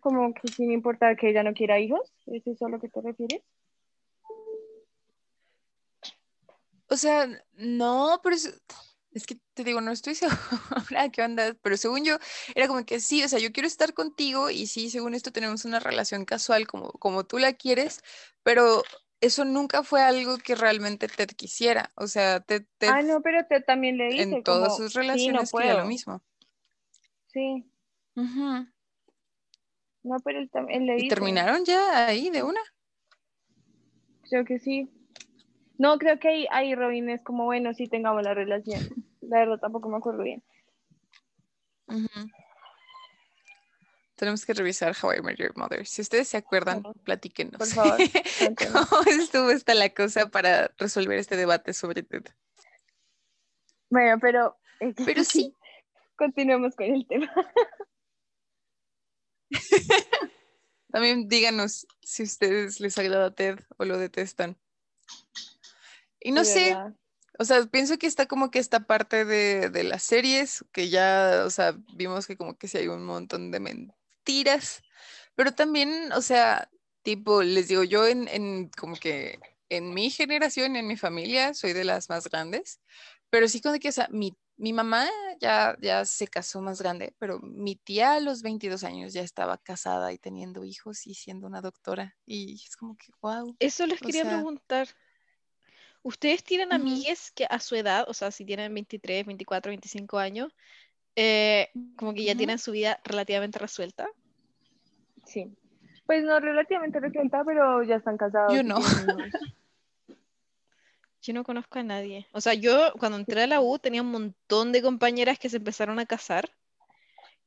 [0.00, 3.00] Como que sin importar que ella no quiera hijos, ¿es eso a lo que te
[3.00, 3.42] refieres?
[6.90, 8.60] O sea, no, pero es,
[9.12, 12.16] es que te digo, no estoy segura qué onda, pero según yo,
[12.54, 15.64] era como que sí, o sea, yo quiero estar contigo y sí, según esto tenemos
[15.64, 18.02] una relación casual como, como tú la quieres,
[18.42, 18.84] pero
[19.20, 21.92] eso nunca fue algo que realmente Ted quisiera.
[21.96, 24.92] O sea, Ted, Ted Ah, no, pero te también le en dice todas como, sus
[25.10, 26.22] sí, no relaciones quería lo mismo.
[27.32, 27.64] Sí,
[28.20, 28.68] Ujú.
[30.02, 32.60] no, pero él, tam- él le ¿Y dice, terminaron ya ahí de una?
[34.28, 34.88] creo que sí.
[35.78, 38.88] No, creo que ahí, ahí Robin es como, bueno, sí tengamos la relación.
[39.20, 40.42] La verdad tampoco me acuerdo bien.
[44.16, 45.86] Tenemos que revisar How I Met Your Mother.
[45.86, 46.98] Si ustedes se acuerdan, Claro.
[47.04, 47.56] platíquenos.
[47.58, 47.98] Por favor.
[48.90, 52.24] ¿Cómo estuvo esta la cosa para resolver este debate sobre Ted?
[53.90, 55.54] Bueno, pero, eh, Pero sí.
[56.16, 57.32] continuemos con el tema.
[60.90, 64.58] También díganos si a ustedes les agrada Ted o lo detestan.
[66.20, 66.94] Y no sé, ¿verdad?
[67.38, 71.44] o sea, pienso que está como que esta parte de, de las series, que ya,
[71.46, 74.82] o sea, vimos que como que sí hay un montón de mentiras,
[75.34, 76.70] pero también, o sea,
[77.02, 81.72] tipo, les digo, yo en, en como que en mi generación, en mi familia, soy
[81.72, 82.80] de las más grandes,
[83.30, 85.06] pero sí como que, o sea, mi, mi mamá
[85.40, 89.58] ya, ya se casó más grande, pero mi tía a los 22 años ya estaba
[89.58, 93.54] casada y teniendo hijos y siendo una doctora, y es como que, wow.
[93.60, 94.88] Eso les quería sea, preguntar.
[96.02, 96.76] ¿Ustedes tienen Ujú.
[96.76, 100.54] amigues que a su edad, o sea, si tienen 23, 24, 25 años,
[101.16, 104.08] eh, como que ya tienen su vida relativamente resuelta.
[105.26, 105.52] Sí.
[106.06, 108.54] Pues no relativamente resuelta, pero ya están casados.
[108.54, 108.76] Yo no.
[111.20, 112.28] Yo no conozco a nadie.
[112.32, 115.56] O sea, yo cuando entré a la U tenía un montón de compañeras que se
[115.56, 116.48] empezaron a casar.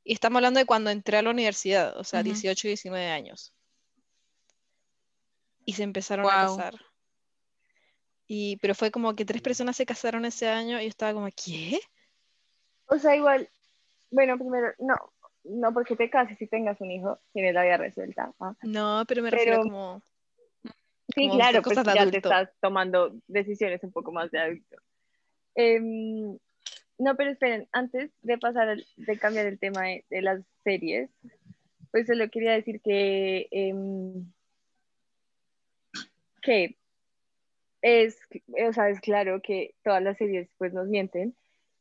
[0.03, 2.25] Y estamos hablando de cuando entré a la universidad, o sea, Ujú.
[2.25, 3.53] 18, 19 años.
[5.63, 6.73] Y se empezaron a casar.
[8.33, 11.27] Y, pero fue como que tres personas se casaron ese año y yo estaba como,
[11.35, 11.81] ¿qué?
[12.85, 13.49] O sea, igual,
[14.09, 14.95] bueno, primero, no,
[15.43, 18.31] no porque te cases y tengas un hijo, tienes la vida resuelta.
[18.39, 18.53] ¿ah?
[18.61, 20.01] No, pero me refiero Pero- como,
[21.13, 24.39] Sí, Como claro, cosas pues de ya te estás tomando decisiones un poco más de
[24.39, 24.77] adulto.
[25.55, 26.37] Em,
[26.99, 31.09] no, pero esperen, antes de pasar, al- de cambiar el tema de, de las series,
[31.91, 34.31] pues solo quería decir que, em,
[36.41, 36.77] que
[37.81, 38.19] es,
[38.67, 41.35] o sea, es claro que todas las series pues nos mienten,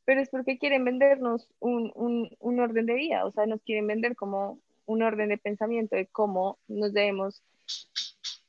[0.05, 3.87] pero es porque quieren vendernos un, un, un orden de vida, o sea, nos quieren
[3.87, 7.43] vender como un orden de pensamiento de cómo nos debemos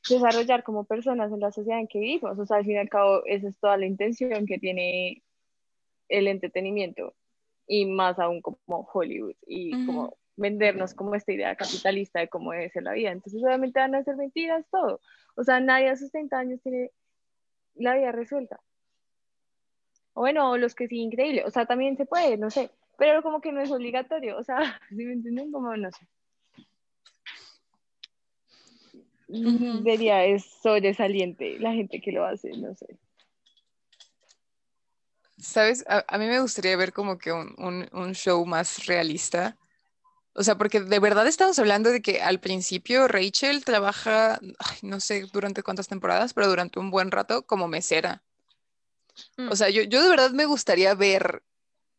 [0.09, 2.37] desarrollar como personas en la sociedad en que vivimos.
[2.37, 5.23] O sea, al fin y al cabo, esa es toda la intención que tiene
[6.09, 7.13] el entretenimiento
[7.67, 9.85] y más aún como Hollywood y Ujú.
[9.85, 13.11] como vendernos como esta idea capitalista de cómo debe ser la vida.
[13.11, 14.99] Entonces, obviamente van a ser mentiras todo.
[15.35, 16.91] O sea, nadie a sus 30 años tiene
[17.75, 18.59] la vida resuelta.
[20.13, 21.43] O bueno, los que sí, increíble.
[21.45, 22.69] O sea, también se puede, no sé.
[22.97, 24.37] Pero como que no es obligatorio.
[24.37, 25.51] O sea, si me entienden?
[25.51, 26.07] Como no sé.
[29.27, 29.81] Ujú.
[29.83, 32.85] Diría, es sobresaliente la gente que lo hace, no sé.
[35.39, 35.83] ¿Sabes?
[35.87, 39.57] A, a mí me gustaría ver como que un, un- un show más realista.
[40.35, 44.99] O sea, porque de verdad estamos hablando de que al principio Rachel trabaja, ay, no
[44.99, 48.23] sé durante cuántas temporadas, pero durante un buen rato como mesera.
[49.37, 49.49] Mm.
[49.51, 51.43] O sea, yo, yo de verdad me gustaría ver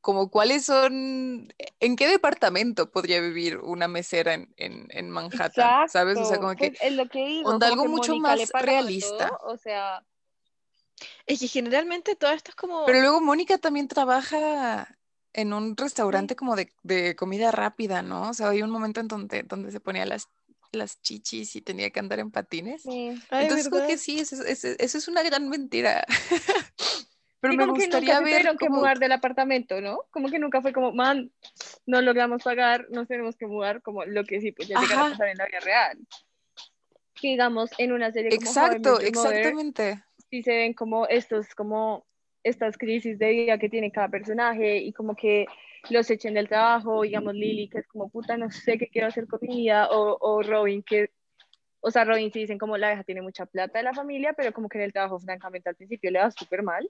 [0.00, 6.18] como cuáles son, en qué departamento podría vivir una mesera en, en, en Manhattan, ¿sabes?
[6.18, 8.36] O sea, como que Pues es lo que digo, onda como algo que mucho Mónica
[8.36, 9.28] más realista.
[9.28, 10.04] todo, o sea,
[11.24, 14.98] es que generalmente todo esto es como, Pero luego Mónica también trabaja
[15.34, 18.30] en un restaurante como de, de comida rápida, ¿no?
[18.30, 20.28] O sea, hay un momento en donde, donde se ponía las,
[20.72, 22.82] las chichis y tenía que andar en patines.
[22.82, 23.14] sí.
[23.30, 26.04] ay, Entonces, como que sí, eso, es- eso- eso es una gran mentira.
[27.40, 29.98] Pero Sí, me como que nunca gustaría ver tuvieron que mudar del apartamento, ¿no?
[30.10, 31.30] Como que nunca fue como, man,
[31.84, 35.10] no logramos pagar, nos tenemos que mudar, como lo que sí, pues ya llegar a
[35.10, 35.98] pasar en la vida real.
[37.20, 40.04] Que digamos, en una serie como Exacto, Mother, exactamente.
[40.30, 42.06] sí se ven como estos, como
[42.44, 45.46] estas crisis de vida que tiene cada personaje y como que
[45.90, 49.26] los echen del trabajo, digamos Lily, que es como puta, no sé qué quiero hacer
[49.26, 51.10] con mi vida, o, o Robin, que,
[51.80, 54.52] o sea, Robin sí dicen como la hija tiene mucha plata de la familia, pero
[54.52, 56.88] como que en el trabajo, francamente, al principio le va súper mal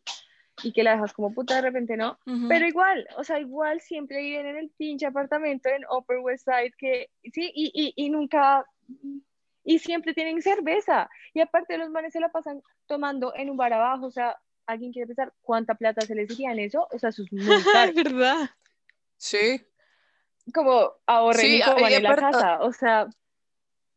[0.62, 2.18] y que la dejas como puta de repente, ¿no?
[2.48, 6.74] Pero igual, o sea, igual siempre viven en el pinche apartamento en Upper West Side,
[6.78, 8.64] que sí, y, y, y nunca,
[9.64, 11.08] y siempre tienen cerveza.
[11.32, 14.36] Y aparte los manes se la pasan tomando en un bar abajo, o sea,
[14.66, 16.86] ¿alguien quiere pensar cuánta plata se les iría en eso?
[16.92, 17.92] O sea, eso es muy Es caro.
[17.94, 18.50] verdad.
[19.16, 19.64] Sí.
[20.52, 23.06] Como ahorren Sí, y a- coman y en la casa, o sea,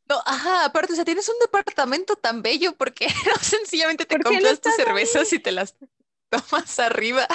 [0.10, 4.16] No, ajá, aparte, o sea, tienes un departamento tan bello, ¿por qué no sencillamente te
[4.16, 4.86] ¿Por qué no compras tus ahí?
[4.86, 5.76] cervezas y te las
[6.30, 7.28] tomas arriba?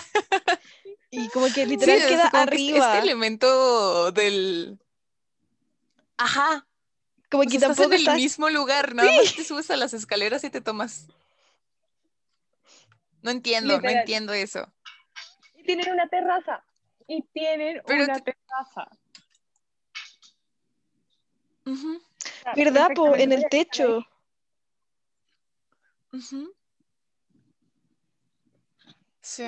[1.10, 2.86] Y como que literal queda que este- arriba.
[2.94, 4.78] Este elemento del...
[6.16, 6.66] Ajá,
[7.30, 8.16] como o que sea, estás en tampoco el estás.
[8.16, 11.06] mismo lugar, nada más te subes a las escaleras y te tomas.
[13.22, 14.72] No entiendo, no entiendo eso.
[15.56, 16.64] y tienen una terraza,
[17.06, 18.90] y tienen Pero una te- terraza.
[21.64, 23.14] Ujú, O sea, ¿Verdad, po?
[23.14, 24.04] En el techo.
[29.20, 29.44] Sí.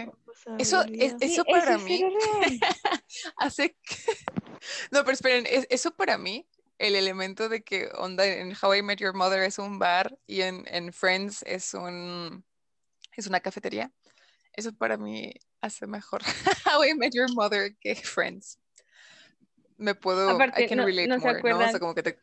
[0.58, 1.18] Eso, es- olvidada.
[1.18, 2.04] Sí, eso para mí
[3.37, 3.96] hace que...
[4.90, 6.46] No, pero esperen, es- eso para mí,
[6.78, 10.40] el elemento de que onda en How I Met Your Mother es un bar y
[10.42, 12.44] en, en Friends es un
[13.16, 13.90] es una cafetería.
[14.53, 16.22] Eso para mí hace mejor
[16.66, 18.59] How I Met Your Mother que Friends.
[19.76, 21.38] Me puedo, Aparte, I can no- relate no se more, ¿no?
[21.38, 22.18] O acuerdan- sea, como que te...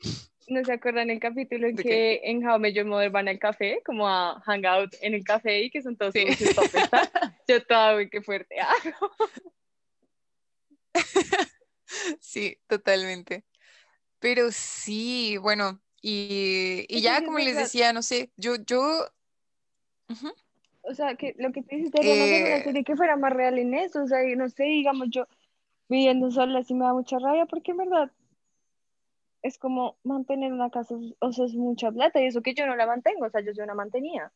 [0.48, 3.28] ¿No se acuerdan el capítulo en ¿De que en How I Met Your Mother van
[3.28, 6.26] al café, como a hangout en el café y que son todos Sí.
[6.34, 6.48] sus?
[7.48, 8.56] Yo toda, uy, qué fuerte.
[8.60, 8.74] Ah,
[12.20, 13.44] Sí, totalmente.
[14.18, 19.06] Pero sí, bueno, y, y ya como les decía, no sé, yo, yo...
[20.82, 23.32] O sea, que lo que tú dices, deberían hacer una Eh, serie que fuera más
[23.32, 24.02] real en eso.
[24.02, 25.26] O sea, no sé, digamos, yo
[25.88, 28.10] viviendo sola sí me da mucha rabia porque en verdad
[29.42, 32.76] es como mantener una casa, o sea, es mucha plata y eso que yo no
[32.76, 34.32] la mantengo, o sea, yo soy una mantenida.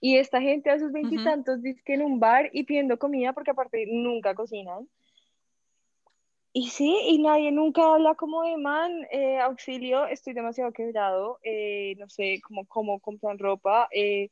[0.00, 3.50] Y esta gente a sus veintitantos dice que en un bar y pidiendo comida porque
[3.50, 4.88] aparte nunca cocinan.
[6.52, 11.94] Y sí, y nadie nunca habla como de man, eh, auxilio, estoy demasiado quebrado, eh,
[11.96, 14.30] no sé, cómo, cómo compran ropa, eh,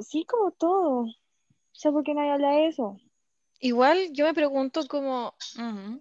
[0.00, 1.00] sí, como todo.
[1.00, 2.96] O sea, ¿por qué nadie habla de eso?
[3.58, 5.34] Igual yo me pregunto como.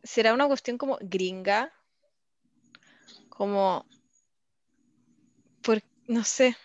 [0.03, 1.71] ¿será una cuestión como gringa?
[3.29, 3.85] Como,
[5.63, 6.55] por, no sé.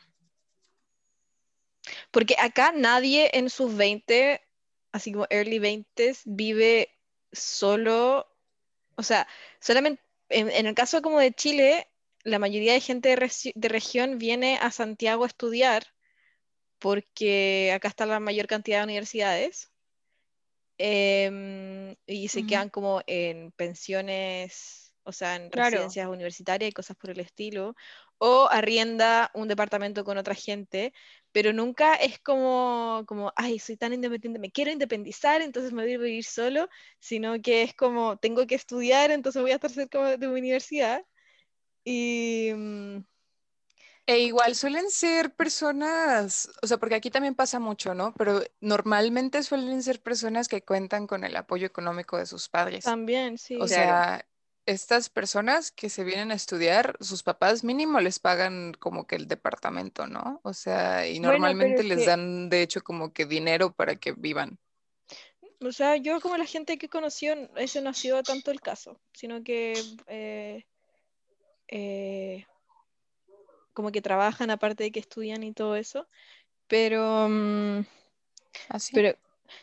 [2.11, 4.43] Porque acá nadie en sus 20,
[4.93, 6.98] así como early 20, vive
[7.33, 8.27] solo,
[8.97, 9.27] o sea,
[9.61, 11.89] solamente, en, en el caso como de Chile,
[12.25, 15.87] la mayoría de gente de, región viene a Santiago a estudiar
[16.79, 19.73] porque acá está la mayor cantidad de universidades
[20.79, 22.49] em, y se Ujú.
[22.49, 25.71] quedan como en pensiones, o sea, en Claro.
[25.71, 27.75] residencias universitarias y cosas por el estilo,
[28.19, 30.93] o arrienda un departamento con otra gente,
[31.33, 35.95] pero nunca es como, como, ay, soy tan independiente, me quiero independizar, entonces me voy
[35.95, 36.69] a vivir solo,
[37.01, 41.03] sino que es como, tengo que estudiar, entonces voy a estar cerca de mi universidad.
[41.85, 42.99] Y mm,
[44.07, 48.15] E igual suelen ser personas, o sea, porque aquí también pasa mucho, ¿no?
[48.15, 52.99] Pero normalmente suelen ser personas que cuentan con el apoyo económico de sus padres.
[52.99, 53.65] también, sí.
[53.65, 54.05] O Claro.
[54.05, 54.28] sea,
[54.69, 59.27] estas personas que se vienen a estudiar, sus papás mínimo les pagan como que el
[59.27, 60.41] departamento, ¿no?
[60.45, 64.13] O sea, y normalmente es les que- dan, de hecho, como que dinero para que
[64.13, 64.59] vivan.
[65.61, 69.01] O sea, yo como la gente que conoció, ese no ha sido tanto el caso,
[69.15, 69.73] sino que
[70.07, 70.67] eh,
[71.69, 72.47] eh,
[73.73, 76.07] como que trabajan aparte de que estudian y todo eso.
[76.67, 77.87] Pero, mm,
[78.69, 78.93] ¿Así?
[78.95, 79.17] pero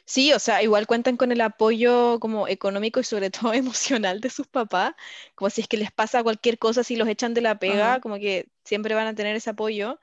[0.05, 4.29] sí, o sea, igual cuentan con el apoyo como económico y sobre todo emocional de
[4.29, 4.93] sus papás,
[5.35, 8.01] como si es que les pasa cualquier cosa, si los echan de la pega, Ajá.
[8.01, 9.99] como que siempre van a tener ese apoyo,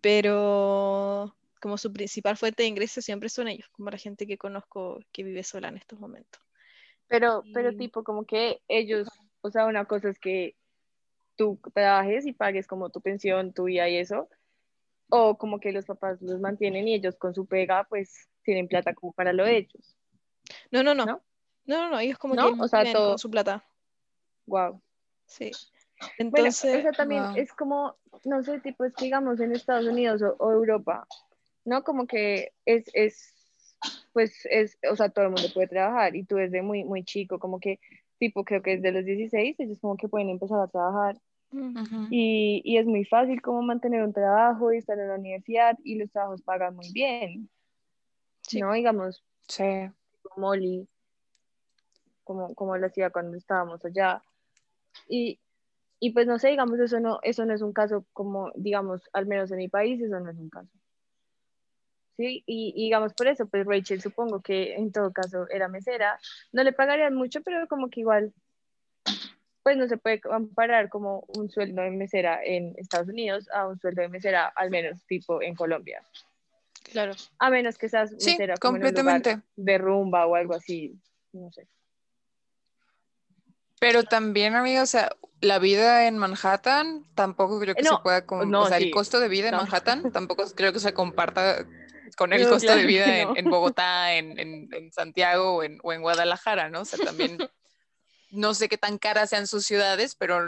[0.00, 5.00] pero como su principal fuente de ingresos siempre son ellos, como la gente que conozco
[5.12, 6.40] que vive sola en estos momentos.
[7.08, 9.08] Pero, pero Y- tipo como que ellos,
[9.42, 10.56] o sea, una cosa es que
[11.36, 14.28] tú trabajes y pagues como tu pensión, tu vida y eso,
[15.10, 18.94] o como que los papás los mantienen y ellos con su pega pues tienen plata
[18.94, 19.96] como para lo de ellos.
[20.70, 21.04] No, no, no.
[21.04, 21.20] ¿No?
[21.66, 22.54] No, no, no, ellos como ¿No?
[22.54, 23.64] que O sea, viven todo- con su plata.
[24.46, 24.80] Wow.
[25.26, 25.50] Sí.
[26.00, 27.36] Bueno, Entonces, o sea, también Wow.
[27.36, 31.06] es como, no sé, tipo, es que digamos en Estados Unidos o, o Europa,
[31.64, 31.82] ¿no?
[31.82, 33.34] Como que es, es,
[34.12, 37.38] pues es, o sea, todo el mundo puede trabajar y tú desde muy, muy chico,
[37.38, 37.80] como que,
[38.18, 41.18] tipo, creo que desde los 16, ellos como que pueden empezar a trabajar
[41.50, 45.76] mm, y, y es muy fácil como mantener un trabajo y estar en la universidad
[45.82, 47.48] y los trabajos pagan muy bien,
[48.46, 48.60] sí.
[48.60, 48.72] ¿no?
[48.72, 49.64] Digamos, Sí.
[50.36, 50.88] Molly,
[52.24, 54.22] como, como lo hacía cuando estábamos allá.
[55.08, 55.38] Y,
[56.00, 59.26] y pues no sé, digamos, eso no, eso no es un caso como, digamos, al
[59.26, 60.68] menos en mi país, eso no es un caso.
[62.16, 66.18] Sí, y, y digamos por eso, pues Rachel supongo que en todo caso era mesera,
[66.52, 68.32] no le pagarían mucho, pero como que igual,
[69.62, 73.78] pues no se puede comparar como un sueldo de mesera en Estados Unidos a un
[73.78, 76.02] sueldo de mesera al menos tipo en Colombia.
[76.92, 77.12] Claro.
[77.38, 79.42] A menos que seas Sí, mesera como en un lugar completamente.
[79.56, 80.94] de rumba o algo así,
[81.32, 81.68] no sé.
[83.78, 85.10] Pero también, amiga, o sea,
[85.40, 88.90] la vida en Manhattan tampoco creo que No, se pueda, no, o sea, el sí.
[88.90, 89.62] costo de vida en No.
[89.62, 91.66] Manhattan tampoco creo que se comparta
[92.16, 95.62] con el costo de claro que vida en, en Bogotá, en, en- en Santiago o
[95.82, 96.80] o en Guadalajara, ¿no?
[96.80, 97.36] O sea, también
[98.30, 100.40] no sé qué tan caras sean sus ciudades, pero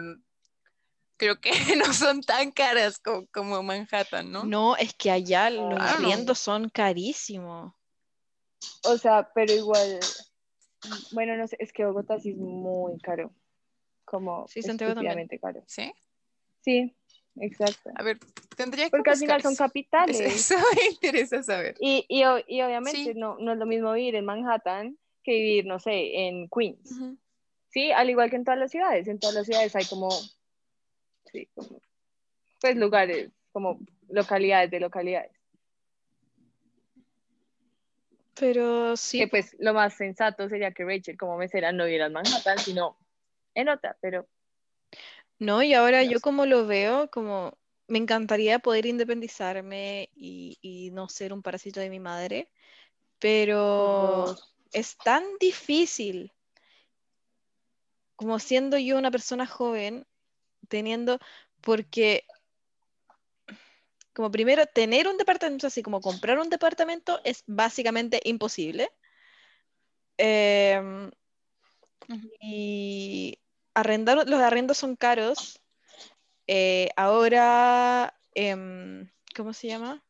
[1.19, 4.45] creo que no son tan caras co- como, Manhattan, ¿no?
[4.45, 5.79] No, es que allá los know.
[5.79, 7.75] arriendos son carísimos.
[8.85, 9.99] O sea, pero igual,
[11.13, 13.33] bueno, no sé, es que Bogotá sí es muy caro,
[14.05, 15.29] como Sí, Santiago también.
[15.41, 15.63] caro.
[15.67, 15.93] ¿Sí?
[16.61, 16.97] Sí,
[17.41, 17.91] exacto.
[17.97, 18.19] A ver,
[18.57, 20.21] tendría que Porque al final son capitales.
[20.21, 21.77] Eso me interesa saber.
[21.81, 23.19] Y, y, y obviamente Sí.
[23.19, 27.01] no, no es lo mismo vivir en Manhattan que vivir, no sé, en Queens.
[27.69, 29.07] Sí, al igual que en todas las ciudades.
[29.09, 30.09] En todas las ciudades hay como,
[31.31, 31.81] sí, como,
[32.61, 35.33] pues lugares, como localidades de localidades.
[38.35, 42.13] Pero sí, Que pues lo más sensato sería que Rachel como mesera no viviera en
[42.13, 42.97] Manhattan, sino
[43.55, 44.29] en otra, pero
[45.39, 46.23] no, y ahora yo Dios.
[46.23, 47.57] como lo veo, como
[47.87, 52.51] me encantaría poder independizarme y, y no ser un parásito de mi madre,
[53.19, 54.55] pero dos.
[54.73, 56.33] es tan difícil
[58.17, 60.05] como siendo yo una persona joven,
[60.69, 61.19] teniendo,
[61.61, 62.25] porque
[64.13, 68.91] como primero tener un departamento, así como comprar un departamento es básicamente imposible.
[70.17, 71.11] Em,
[72.41, 73.39] y
[73.75, 75.61] arrendar, los arrendos son caros.
[76.47, 80.03] Eh, ahora, em, ¿cómo se llama?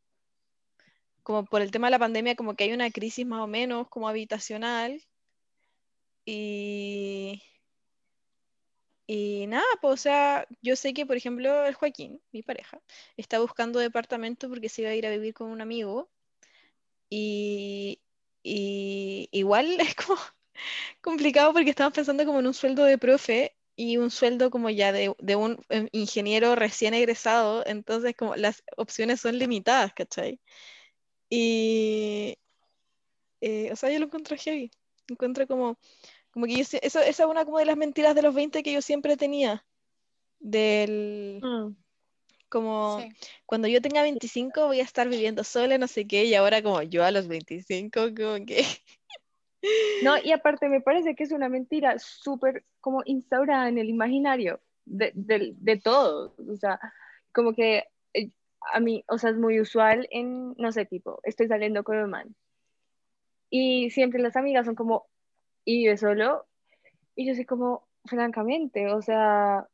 [1.28, 3.86] como por el tema de la pandemia, como que hay una crisis más o menos
[3.90, 5.02] como habitacional.
[6.24, 7.42] Y,
[9.08, 12.80] y nada, pues, o sea, yo sé que, por ejemplo, el Joaquín, mi pareja,
[13.16, 16.10] está buscando departamento porque se iba a ir a vivir con un amigo.
[17.10, 18.00] Y,
[18.42, 20.18] y igual es como
[21.02, 24.92] complicado porque estamos pensando como en un sueldo de profe y un sueldo como ya
[24.92, 30.40] de, de un eh, ingeniero recién egresado, entonces como las opciones son limitadas, ¿cachai?
[31.30, 32.38] Y,
[33.40, 34.70] eh, o sea, yo lo encuentro heavy.
[35.08, 35.78] Encuentro como,
[36.30, 38.72] como que yo, eso, esa es una como de las mentiras de los 20 que
[38.72, 39.64] yo siempre tenía.
[40.40, 41.74] Del, Mm.
[42.48, 43.08] como, Sí.
[43.44, 46.82] cuando yo tenga 25 voy a estar viviendo sola, no sé qué, y ahora como
[46.82, 48.58] yo a los 25, como que...
[50.02, 54.60] No, y aparte me parece que es una mentira súper como instaurada en el imaginario
[54.84, 56.38] de, de, de todos.
[56.38, 56.78] O sea,
[57.32, 58.30] como que eh,
[58.72, 62.10] a mí, o sea, es muy usual en, no sé, tipo, estoy saliendo con un
[62.10, 62.36] man.
[63.50, 65.06] Y siempre las amigas son como,
[65.68, 66.46] ¿y vive solo?
[67.14, 69.68] Y yo soy como, francamente, o sea,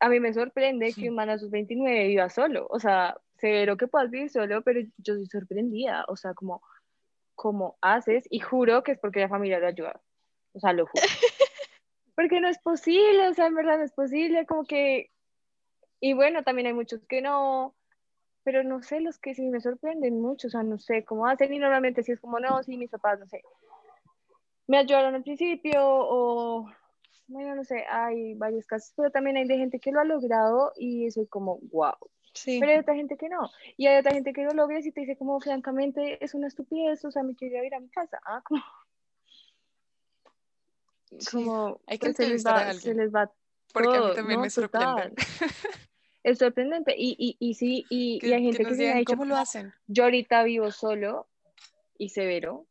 [0.00, 2.66] a mí me sorprende que un man a sus 29 viva solo.
[2.70, 6.06] O sea, severo que puedas vivir solo, pero yo soy sorprendida.
[6.08, 6.62] O sea, como,
[7.34, 8.24] ¿cómo haces?
[8.30, 10.00] Y juro que es porque la familia lo ayuda.
[10.54, 11.02] O sea, lo juro.
[12.14, 15.12] Porque no es posible, o sea, en verdad no es posible, como que...
[16.00, 17.76] Y bueno, también hay muchos que no,
[18.42, 21.54] pero no sé, los que sí me sorprenden mucho, o sea, no sé cómo hacen
[21.54, 23.40] y normalmente sí es como, no, sí, mis papás, no sé,
[24.68, 26.70] me ayudaron al principio o,
[27.26, 30.72] bueno, no sé, hay varios casos, pero también hay de gente que lo ha logrado
[30.76, 31.94] y soy como, wow.
[32.34, 32.58] Sí.
[32.60, 33.50] Pero hay otra gente que no.
[33.76, 37.04] Y hay otra gente que lo logra y te dice como, francamente, es una estupidez,
[37.04, 38.20] o sea, me quiero ir a mi casa.
[38.24, 38.62] Ah, como,
[41.18, 43.32] Sí, como hay que pues, se les entrevistar a va, se les va
[43.72, 44.42] Porque a mí todo, también ¿no?
[44.42, 45.14] me sorprende.
[46.22, 46.94] Es sorprendente.
[46.98, 48.94] Y, y, y sí, y, y Que, hay que gente que, nos sí me ha
[48.94, 49.72] digan dicho, cómo lo hacen.
[49.86, 51.28] yo ahorita vivo solo
[51.96, 52.66] y severo,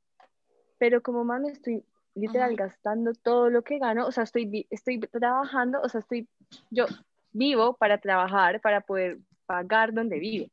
[0.78, 1.84] pero como mami estoy
[2.16, 2.58] literal Ujú.
[2.58, 6.28] gastando todo lo que gano, o sea, estoy, estoy trabajando, o sea, estoy,
[6.72, 6.86] yo
[7.32, 10.48] vivo para trabajar, para poder pagar donde vivo.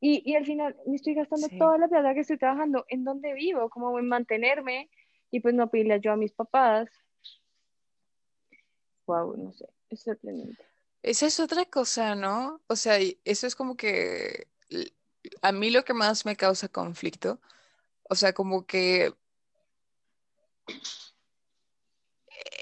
[0.00, 1.58] Y, y al final me estoy gastando Sí.
[1.58, 4.90] toda la plata que estoy trabajando en donde vivo, como en mantenerme
[5.30, 6.88] y pues no pedirle ayuda a mis papás.
[9.06, 10.62] Wow, no sé, es sorprendente.
[11.02, 12.62] Esa es otra cosa, ¿no?
[12.66, 14.48] O sea, eso es como que
[15.42, 17.40] a mí lo que más me causa conflicto,
[18.08, 19.14] o sea, como que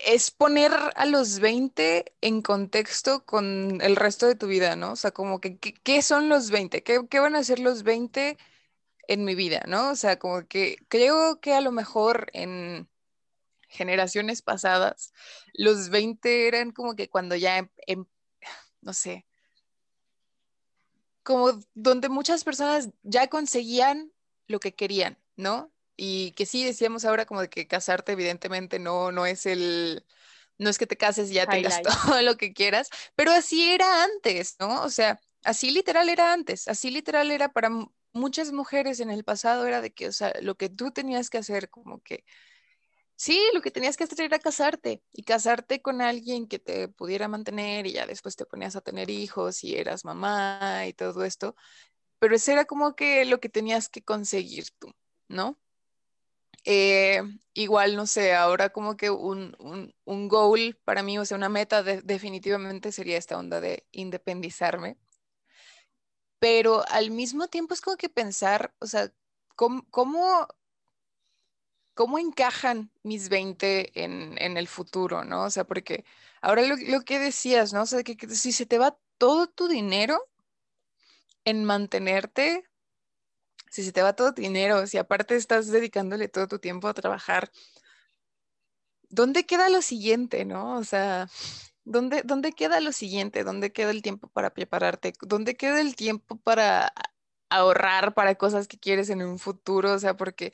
[0.04, 4.92] es poner a los 20 en contexto con el resto de tu vida, ¿no?
[4.92, 6.82] O sea, como que, ¿qué, son los 20?
[6.82, 8.38] ¿Qué, qué van a ser los 20
[9.08, 9.90] en mi vida, ¿no?
[9.90, 12.88] O sea, como que creo que a lo mejor en
[13.68, 15.12] generaciones pasadas,
[15.54, 18.06] los 20 eran como que cuando ya, em- em-
[18.82, 19.26] no sé,
[21.22, 24.12] como donde muchas personas ya conseguían
[24.46, 25.72] lo que querían, ¿no?
[25.96, 30.04] Y que sí decíamos ahora como de que casarte evidentemente no, no es el,
[30.58, 34.04] no es que te cases y ya tengas todo lo que quieras, pero así era
[34.04, 34.82] antes, ¿no?
[34.82, 39.24] O sea, así literal era antes, así literal era para mu- muchas mujeres en el
[39.24, 42.24] pasado era de que, o sea, lo que tú tenías que hacer como que
[43.16, 47.28] Sí, lo que tenías que hacer era casarte y casarte con alguien que te pudiera
[47.28, 51.54] mantener y ya después te ponías a tener hijos y eras mamá y todo esto,
[52.18, 54.92] pero eso era como que lo que tenías que conseguir tú,
[55.32, 55.58] ¿no?
[56.64, 57.22] Eh,
[57.54, 61.48] igual, no sé, ahora como que un, un, un goal para mí, o sea, una
[61.48, 64.96] meta de- definitivamente sería esta onda de independizarme,
[66.38, 69.12] pero al mismo tiempo es como que pensar, o sea,
[69.56, 70.46] ¿cómo, cómo
[71.94, 75.44] ¿cómo encajan mis 20 en, en el futuro, ¿no?
[75.44, 76.04] O sea, porque
[76.40, 77.82] ahora lo, lo que decías, ¿no?
[77.82, 80.20] O sea, que si se te va todo tu dinero
[81.44, 82.64] en mantenerte,
[83.72, 86.94] si se te va todo tu dinero, si aparte estás dedicándole todo tu tiempo a
[86.94, 87.50] trabajar,
[89.08, 90.76] ¿dónde queda lo siguiente, no?
[90.76, 91.28] O sea,
[91.84, 93.44] ¿dónde, dónde queda lo siguiente?
[93.44, 95.14] ¿Dónde queda el tiempo para prepararte?
[95.22, 96.92] ¿Dónde queda el tiempo para
[97.48, 99.94] ahorrar para cosas que quieres en un futuro?
[99.94, 100.52] O sea, porque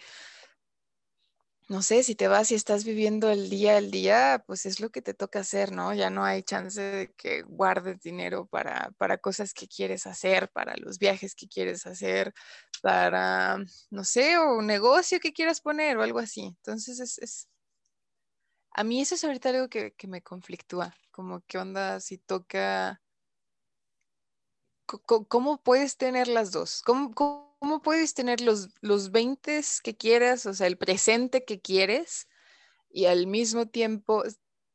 [1.68, 4.90] no sé, si te vas y estás viviendo el día al día, pues es lo
[4.90, 5.92] que te toca hacer, ¿no?
[5.94, 10.74] Ya no hay chance de que guardes dinero para, para cosas que quieres hacer, para
[10.78, 12.32] los viajes que quieres hacer,
[12.82, 13.58] para,
[13.90, 16.42] no sé, o un negocio que quieras poner o algo así.
[16.46, 17.48] Entonces, es, es-
[18.72, 23.02] a mí eso es ahorita algo que, que me conflictúa, como qué onda si toca,
[25.28, 26.82] ¿cómo puedes tener las dos?
[26.82, 31.60] ¿Cómo, cómo, cómo puedes tener los, los 20 que quieras, o sea, el presente que
[31.60, 32.28] quieres?
[32.90, 34.24] y al mismo tiempo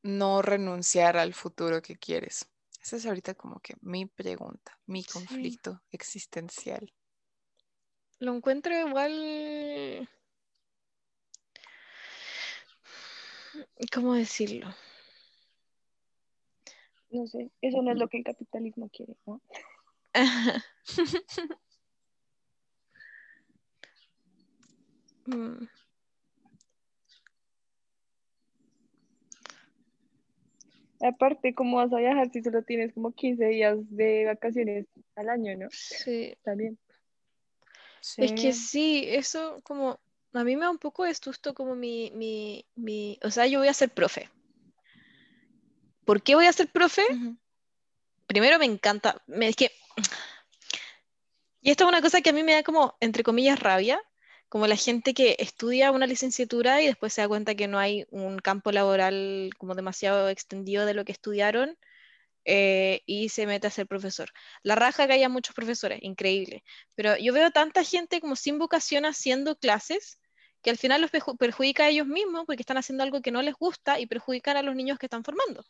[0.03, 2.47] no renunciar al futuro que quieres?
[2.81, 5.11] Esa es ahorita como que mi pregunta, mi Sí.
[5.11, 6.93] conflicto existencial.
[8.19, 10.09] lo encuentro igual...
[13.93, 14.73] ¿Cómo decirlo?
[17.09, 19.41] No sé, eso no es lo que el capitalismo quiere, ¿no?
[25.25, 25.65] Mm.
[31.01, 35.57] Aparte, ¿cómo vas a viajar si solo tienes como 15 días de vacaciones al año,
[35.57, 35.67] no?
[35.69, 36.77] Sí, También.
[38.17, 38.53] es que Sí.
[38.53, 39.99] sí, eso como,
[40.33, 43.59] a mí me da un poco de susto como mi, mi, mi, o sea, yo
[43.59, 44.29] voy a ser profe.
[46.05, 47.03] ¿Por qué voy a ser profe?
[48.27, 49.71] Primero me encanta, me, es que,
[51.61, 54.01] y esto es una cosa que a mí me da como, entre comillas, rabia,
[54.53, 58.05] como la gente que estudia una licenciatura y después se da cuenta que no hay
[58.11, 61.75] un campo laboral como demasiado extendido de lo que estudiaron
[62.45, 64.29] eh, y se mete a ser profesor.
[64.61, 66.63] La raja que haya muchos profesores, increíble.
[66.93, 70.19] Pero yo veo tanta gente como sin vocación haciendo clases
[70.61, 73.41] que al final los perju- perjudica a ellos mismos porque están haciendo algo que no
[73.41, 75.65] les gusta y perjudican a los niños que están formando.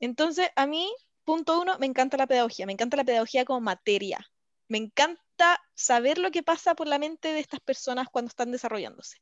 [0.00, 0.90] Entonces, a mí,
[1.24, 4.26] punto uno, me encanta la pedagogía, me encanta la pedagogía como materia.
[4.68, 9.18] Me encanta saber lo que pasa por la mente de estas personas cuando están desarrollándose.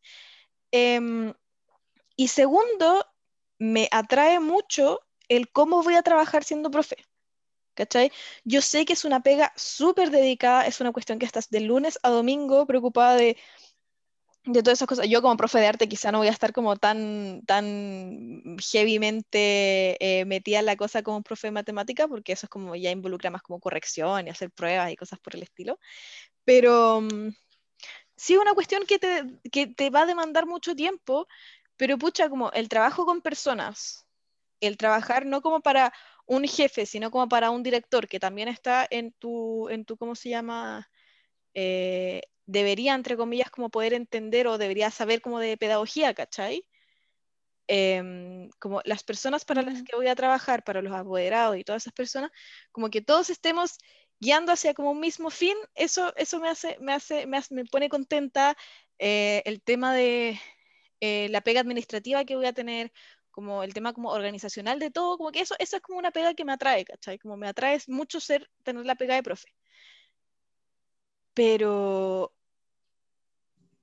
[0.71, 1.33] Em,
[2.17, 3.07] y segundo,
[3.59, 6.97] me atrae mucho el cómo voy a trabajar siendo profe.
[7.75, 8.11] ¿Cachai?
[8.45, 11.99] Yo sé que es una pega súper dedicada, es una cuestión que estás de lunes
[12.03, 13.37] a domingo preocupada de,
[14.47, 15.09] de todas esas cosas.
[15.09, 20.25] Yo como profe de arte quizá no voy a estar como tan, tan heavymente eh,
[20.25, 23.31] metida en la cosa como un profe de matemática, porque eso es como ya involucra
[23.31, 25.79] más como corrección y hacer pruebas y cosas por el estilo.
[26.45, 27.31] Pero mm,
[28.17, 31.27] sí es una cuestión que te, que te va a demandar mucho tiempo,
[31.77, 34.07] pero pucha, como el trabajo con personas,
[34.61, 35.93] el trabajar no como para
[36.27, 40.15] un jefe, sino como para un director que también está en tu, en tu ¿cómo
[40.15, 40.89] se llama?
[41.55, 46.65] Eh, debería, entre comillas, como poder entender o debería saber como de pedagogía, ¿cachai?
[47.69, 51.83] Em, como las personas para las que voy a trabajar, para los apoderados y todas
[51.83, 52.31] esas personas,
[52.71, 53.79] como que todos estemos
[54.21, 57.65] guiando hacia como un mismo fin, eso, eso me hace, me hace, me hace- me
[57.65, 58.57] pone contenta
[58.99, 60.41] eh, el tema de
[61.01, 62.93] eh, la pega administrativa que voy a tener,
[63.33, 66.35] como el tema como organizacional de todo, como que eso, eso es como una pega
[66.35, 67.19] que me atrae, ¿cachai?
[67.19, 69.49] Como me atrae mucho ser, tener la pega de profe.
[71.37, 71.72] Pero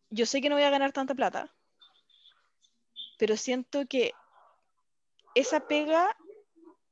[0.09, 1.51] yo sé que no voy a ganar tanta plata,
[3.17, 4.13] pero siento que
[5.35, 6.15] esa pega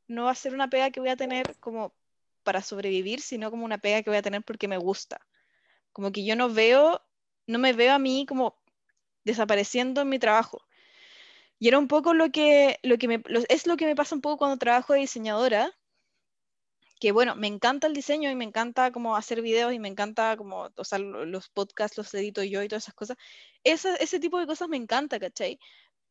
[0.07, 1.93] no va a ser una pega que voy a tener como
[2.43, 5.21] para sobrevivir, sino como una pega que voy a tener porque me gusta.
[5.93, 7.01] Como que yo no veo,
[7.47, 8.55] no me veo a mí como
[9.25, 10.61] desapareciendo en mi trabajo.
[11.59, 14.15] Y era un poco lo que, lo que me, lo- es lo que me pasa
[14.15, 15.71] un poco cuando trabajo de diseñadora,
[17.01, 20.37] que bueno, me encanta el diseño y me encanta como hacer videos y me encanta
[20.37, 23.17] como, o sea, lo- los podcasts los edito yo y todas esas cosas.
[23.65, 25.59] Esa- ese tipo de cosas me encanta, ¿cachai?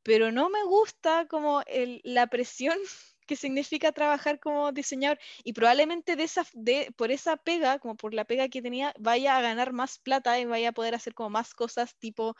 [0.03, 2.78] Pero no me gusta como el- la presión
[3.26, 8.14] que significa trabajar como diseñador y probablemente de esa, de, por esa pega, como por
[8.14, 11.30] la pega que tenía, vaya a ganar más plata y vaya a poder hacer como
[11.30, 12.34] más cosas tipo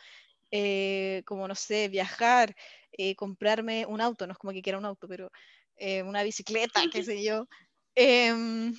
[0.51, 2.55] eh, como no sé, viajar,
[2.93, 5.31] eh, comprarme un auto, no es como que quiera un auto, pero
[5.77, 7.47] eh, una bicicleta, qué sé yo.
[8.05, 8.75] Em,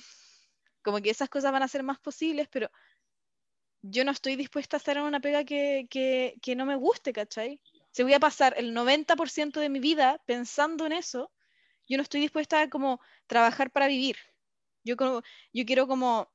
[0.84, 2.70] como que esas cosas van a ser más posibles, pero
[3.82, 7.12] yo no estoy dispuesta a estar en una pega que, que, que no me guste,
[7.12, 7.60] ¿cachai?
[7.90, 11.30] Si voy a pasar el 90% de mi vida pensando en eso,
[11.88, 14.16] yo no estoy dispuesta a como trabajar para vivir.
[14.84, 16.30] Yo, como, yo quiero como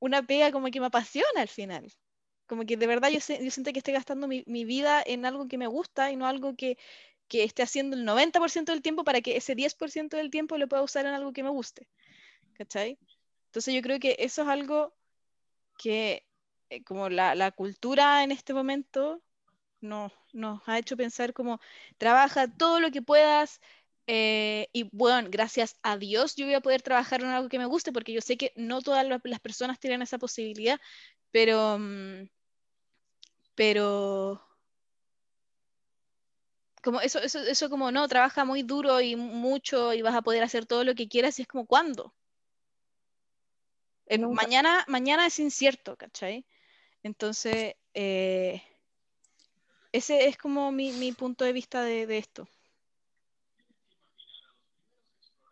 [0.00, 1.92] una pega como que me apasiona al final.
[2.48, 5.26] Como que de verdad yo, sé- yo siento que estoy gastando mi, mi vida en
[5.26, 6.78] algo que me gusta y no algo que,
[7.28, 10.82] que esté haciendo el 90% del tiempo para que ese 10% del tiempo lo pueda
[10.82, 11.86] usar en algo que me guste.
[12.54, 12.98] ¿Cachai?
[13.46, 14.94] Entonces yo creo que eso es algo
[15.78, 16.26] que
[16.70, 19.22] eh, como la, cultura en este momento
[19.80, 21.60] no, nos ha hecho pensar como
[21.98, 23.60] trabaja todo lo que puedas
[24.06, 27.66] eh, y bueno, gracias a Dios yo voy a poder trabajar en algo que me
[27.66, 30.80] guste porque yo sé que no todas la- las personas tienen esa posibilidad,
[31.30, 32.28] pero, mm,
[33.54, 34.47] pero
[36.80, 40.42] como eso, eso, eso como no, trabaja muy duro y mucho y vas a poder
[40.42, 42.14] hacer todo lo que quieras y es como ¿cuándo?
[44.32, 46.46] Mañana, mañana es incierto, ¿cachai?
[47.02, 48.62] Entonces, eh,
[49.92, 52.48] ese es como mi, mi punto de vista de, de esto.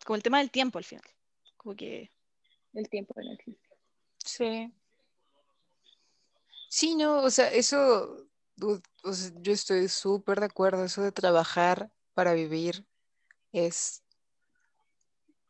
[0.05, 1.05] Como el tema del tiempo al final.
[1.57, 2.11] Como que
[2.73, 3.69] El tiempo no existe.
[4.25, 4.73] Sí.
[6.69, 8.27] Sí, no, o sea, eso,
[8.57, 12.87] yo estoy súper de acuerdo, eso de trabajar para vivir
[13.53, 14.03] es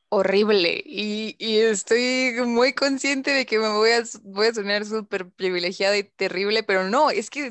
[0.09, 5.31] horrible y, y estoy muy consciente de que me voy a, voy a sonar súper
[5.31, 7.51] privilegiada y terrible, pero no, es que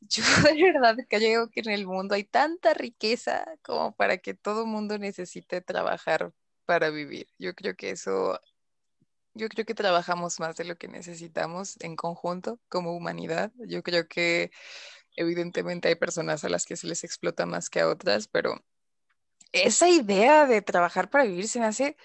[0.00, 0.22] yo
[0.54, 4.98] de verdad creo que en el mundo hay tanta riqueza como para que todo mundo
[4.98, 6.32] necesite trabajar
[6.64, 7.28] para vivir.
[7.38, 8.38] Yo creo que eso,
[9.34, 13.52] yo creo que trabajamos más de lo que necesitamos en conjunto como humanidad.
[13.66, 14.50] Yo creo que
[15.16, 18.64] evidentemente hay personas a las que se les explota más que a otras, pero
[19.52, 21.96] esa idea de trabajar para vivir se me hace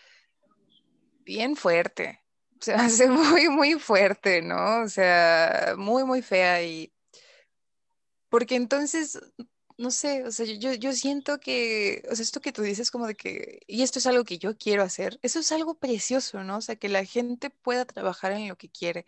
[1.25, 2.19] bien fuerte.
[2.63, 4.83] Se hace muy, muy fuerte, ¿no?
[4.83, 6.93] O sea, muy, muy fea y...
[8.29, 9.19] Porque entonces,
[9.77, 13.07] no sé, o sea, yo, yo siento que, o sea, esto que tú dices como
[13.07, 16.57] de que, y esto es algo que yo quiero hacer, eso es algo precioso, ¿no?
[16.57, 19.05] O sea, que la gente pueda trabajar en lo que quiere.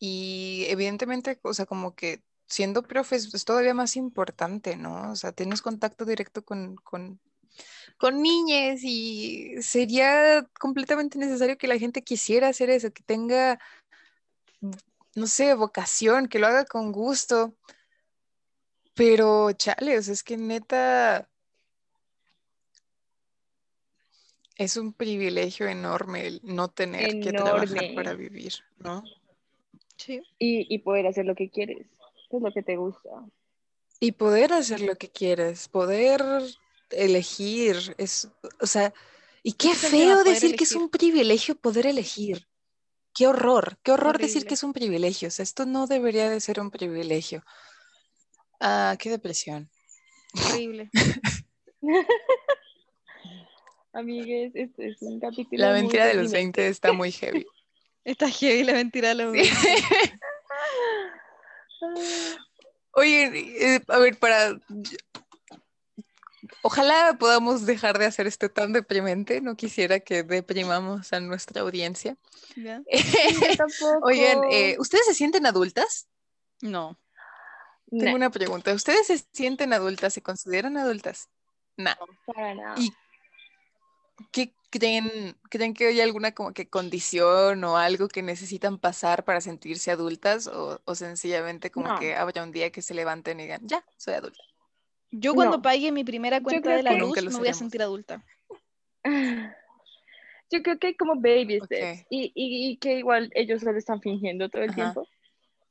[0.00, 5.12] Y evidentemente, o sea, como que siendo profe es, todavía más importante, ¿no?
[5.12, 7.20] O sea, tienes contacto directo con, con,
[7.98, 13.58] con niñas y sería completamente necesario que la gente quisiera hacer eso, que tenga,
[15.14, 17.54] no sé, vocación, que lo haga con gusto.
[18.94, 21.28] Pero, chale, o sea, es que neta
[24.56, 29.02] es un privilegio enorme el no tener que trabajar para vivir, ¿no?
[29.96, 30.22] Sí.
[30.38, 31.86] Y, y poder hacer lo que quieres
[32.36, 33.10] es lo que te gusta.
[34.00, 36.22] Y poder hacer lo que quieres, poder
[36.90, 38.28] elegir, es,
[38.60, 38.92] o sea,
[39.42, 42.46] y qué feo decir que es un privilegio poder elegir.
[43.14, 45.28] Qué horror, qué horror decir que es un privilegio.
[45.28, 47.44] O sea, esto no debería de ser un privilegio.
[48.60, 49.70] Ah, qué depresión.
[50.34, 50.90] Horrible.
[53.92, 55.64] Amigues, este es un capítulo.
[55.64, 57.46] La mentira de los 20 está muy heavy.
[58.04, 59.50] Está heavy la mentira de los 20.
[62.92, 64.60] Oye, eh, a ver, para...
[66.62, 69.40] Ojalá podamos dejar de hacer esto tan deprimente.
[69.40, 72.18] No quisiera que deprimamos a nuestra audiencia.
[74.02, 76.06] Oigan, eh, ¿ustedes se sienten adultas?
[76.60, 76.98] No.
[77.90, 78.72] Tengo una pregunta.
[78.72, 80.14] ¿Ustedes se sienten adultas?
[80.14, 81.28] ¿Se consideran adultas?
[81.76, 81.92] No.
[82.26, 82.74] Para nada.
[82.78, 82.92] ¿Y
[84.32, 89.40] qué creen, creen que hay alguna como que condición o algo que necesitan pasar para
[89.40, 93.84] sentirse adultas o, sencillamente como que habrá un día que se levanten y digan, ya,
[93.96, 94.42] soy adulta?
[95.10, 98.24] Yo cuando pague mi primera cuenta de la luz me voy a sentir adulta.
[100.50, 104.48] Yo creo que hay como baby steps y, y, que igual ellos solo están fingiendo
[104.48, 105.08] todo el tiempo.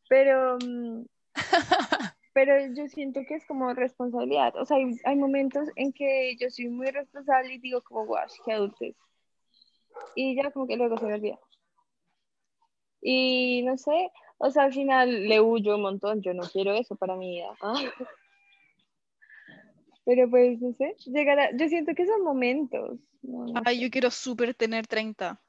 [0.09, 1.03] Pero mm,
[2.34, 4.55] pero yo siento que es como responsabilidad.
[4.57, 8.53] O sea, hay, momentos en que yo soy muy responsable y digo como, guau, qué
[8.53, 8.95] adultez.
[10.15, 11.39] Y ya como que luego se me olvida.
[13.01, 16.95] Y no sé, o sea, al final le huyo un montón, yo no quiero eso
[16.95, 17.55] para mi vida.
[20.05, 22.99] Pero pues, no sé, llegará, yo siento que son momentos.
[23.65, 25.39] Ay, yo quiero súper tener 30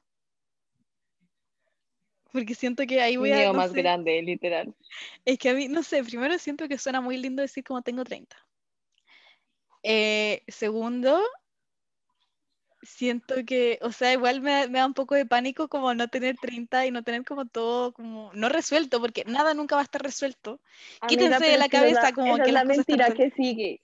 [2.35, 3.53] porque siento que ahí voy a...
[3.53, 4.75] más grande, literal.
[5.23, 8.03] Es que a mí, no sé, primero siento que suena muy lindo decir como tengo
[8.03, 8.35] 30.
[9.83, 11.23] Eh, segundo,
[12.81, 16.87] siento que, o sea, igual me, da un poco de pánico como no tener 30
[16.87, 20.59] y no tener como todo como no resuelto, porque nada nunca va a estar resuelto.
[21.07, 23.81] Quítense de la cabeza como que es la mentira que sigue.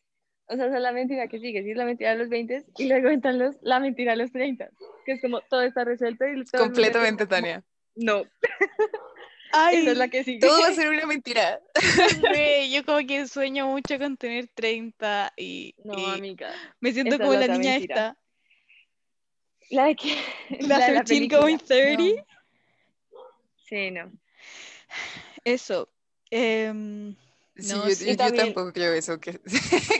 [0.47, 2.66] O sea, esa es la mentira que sigue, sí es la mentira de los 20
[2.78, 4.70] y luego entran los, la mentira de los 30,
[5.06, 7.64] que es como todo está resuelto y todo Completamente, Tania.
[7.96, 8.24] No.
[9.54, 10.39] Ay, Esa es la que sigue.
[10.39, 11.60] Todo va a ser una mentira.
[12.72, 16.54] yo como que sueño mucho con tener 30 y, no, amiga.
[16.80, 18.18] me siento como la, niña esta.
[19.70, 20.18] La de que
[20.62, 22.26] la, la 13 going 30.
[23.66, 24.12] Sí, no.
[25.44, 25.89] Eso.
[26.30, 27.14] Eh,
[27.62, 29.39] Sí, yo, tampoco creo eso, que,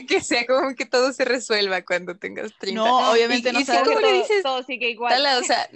[0.08, 2.80] que sea como que todo se resuelva cuando tengas 30.
[2.80, 3.88] No, obviamente no y sabes.
[3.88, 4.42] ¿Cómo le dices?
[4.42, 5.22] Todo sigue igual.
[5.38, 5.68] o sea,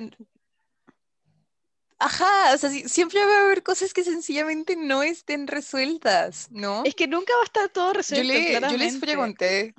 [1.98, 6.82] Ajá, o sea, siempre va a haber cosas que sencillamente no estén resueltas, ¿no?
[6.84, 8.32] Es que nunca va a estar todo resuelto.
[8.70, 9.74] Yo, les pregunté.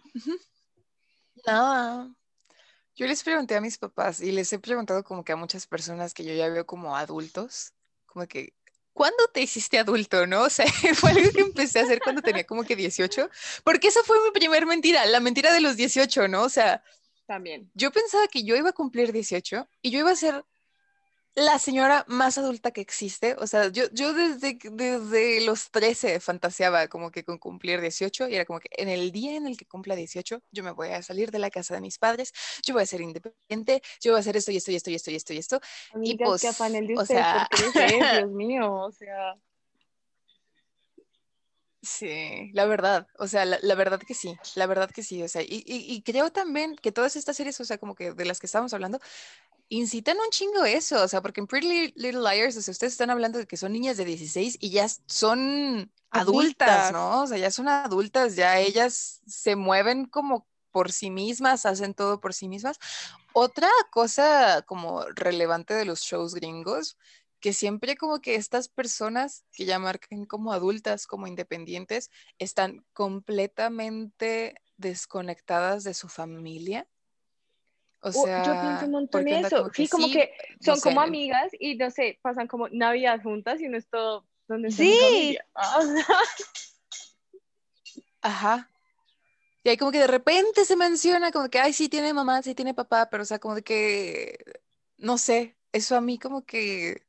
[1.46, 2.10] Nada.
[2.96, 6.16] Yo les pregunté a mis papás y les he preguntado como que a muchas personas
[6.16, 7.74] que yo ya veo como adultos,
[8.08, 8.54] como que,
[8.94, 10.42] ¿cuándo te hiciste adulto, no?
[10.42, 10.66] O sea,
[10.96, 13.30] fue algo que empecé a hacer cuando tenía como que 18,
[13.64, 16.42] porque esa fue mi primer mentira, la mentira de los 18, ¿no?
[16.42, 16.84] O sea,
[17.28, 17.70] también.
[17.76, 20.44] Yo pensaba que yo iba a cumplir 18 y yo iba a ser
[21.38, 23.36] la señora más adulta que existe.
[23.38, 28.34] O sea, yo, yo desde, desde los 13 fantaseaba como que con cumplir 18 y
[28.34, 31.04] era como que en el día en el que cumpla 18 yo me voy a
[31.04, 32.34] salir de la casa de mis padres,
[32.66, 34.96] yo voy a ser independiente, yo voy a hacer esto y esto y esto y
[34.96, 35.60] esto y esto y esto.
[36.02, 36.44] y pues,
[36.96, 37.48] o sea...
[37.52, 39.36] Dios mío, o sea...
[41.84, 45.28] Sí, la verdad, o sea, la, la verdad que sí, la verdad que sí, o
[45.30, 48.26] sea, y, y- y creo también que todas estas series, o sea, como que de
[48.26, 49.00] las que estábamos hablando,
[49.70, 52.94] incitan un chingo eso, o sea, porque en Pretty Li- Little Liars, o sea, ustedes
[52.94, 56.92] están hablando de que son niñas de 16 y ya son adultas, Adultas.
[56.92, 57.24] ¿no?
[57.24, 62.20] O sea, ya son adultas, ya ellas se mueven como por sí mismas, hacen todo
[62.20, 62.78] por sí mismas.
[63.34, 66.98] Otra cosa como relevante de los shows gringos,
[67.40, 72.10] que siempre como que estas personas que ya marcan como adultas, como independientes,
[72.40, 76.88] están completamente desconectadas de su familia.
[78.16, 79.58] O O- yo sea, pienso un montón anda eso.
[79.64, 83.68] como sí, como que son como amigas y no sé, pasan como Navidad juntas y
[83.68, 85.38] no es todo donde Sí.
[85.56, 86.06] Ah, o sea,
[88.22, 88.70] Ajá.
[89.64, 92.56] Y ahí como que de repente se menciona como que, ay, sí tiene mamá, sí
[92.56, 94.38] tiene papá, pero o sea, como de que,
[94.98, 97.04] no sé, eso a mí como que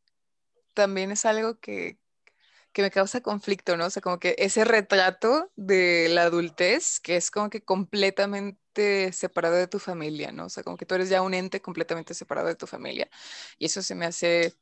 [0.75, 1.99] también es algo que,
[2.73, 3.87] que me causa conflicto, ¿no?
[3.87, 8.59] O sea, como que ese retrato de la adultez, que es como que completamente
[9.13, 10.47] separado de tu familia, ¿no?
[10.47, 13.09] O sea, como que tú eres ya un ente completamente separado de tu familia.
[13.59, 14.55] Y eso se me hace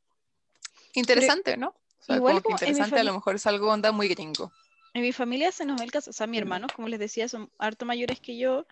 [0.93, 1.69] interesante, ¿no?
[1.99, 4.51] O sea, igual como que interesante, a lo mejor es algo onda muy gringo.
[4.93, 7.27] En mi familia se nos ve el caso, o sea, mis hermanos, como les decía,
[7.27, 8.65] son harto mayores que yo,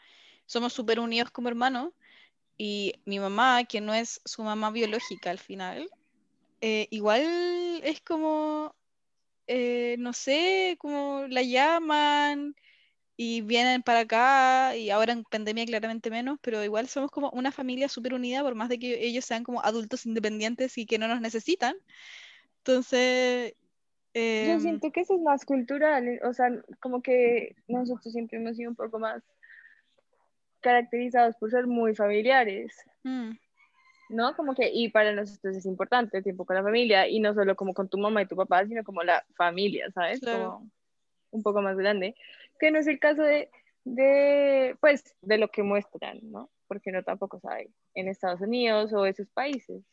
[0.45, 1.91] somos súper unidos como hermanos,
[2.57, 5.89] y mi mamá, que no es su mamá biológica al final,
[6.61, 8.73] eh, igual es como,
[9.47, 12.55] eh, no sé, como la llaman
[13.17, 17.51] y vienen para acá, y ahora en pandemia claramente menos, pero igual somos como una
[17.51, 21.07] familia súper unida, por más de que ellos sean como adultos independientes y que no
[21.07, 21.75] nos necesitan.
[22.57, 23.53] Entonces,
[24.13, 26.49] Yo em, siento que eso es más cultural, eh, o sea,
[26.81, 29.23] como que nosotros siempre hemos sido un poco más
[30.59, 33.31] caracterizados por ser muy familiares, mm,
[34.09, 34.35] ¿no?
[34.35, 37.55] Como que, y para nosotros es importante el tiempo con la familia, y no solo
[37.55, 40.19] como con tu mamá y tu papá, sino como la familia, ¿sabes?
[40.19, 40.43] Claro.
[40.43, 40.71] Como
[41.31, 42.15] un poco más grande,
[42.59, 43.49] que no es el caso de,
[43.83, 46.49] de, pues, de lo que muestran, ¿no?
[46.67, 49.83] Porque no tampoco sabe en Estados Unidos o esos países.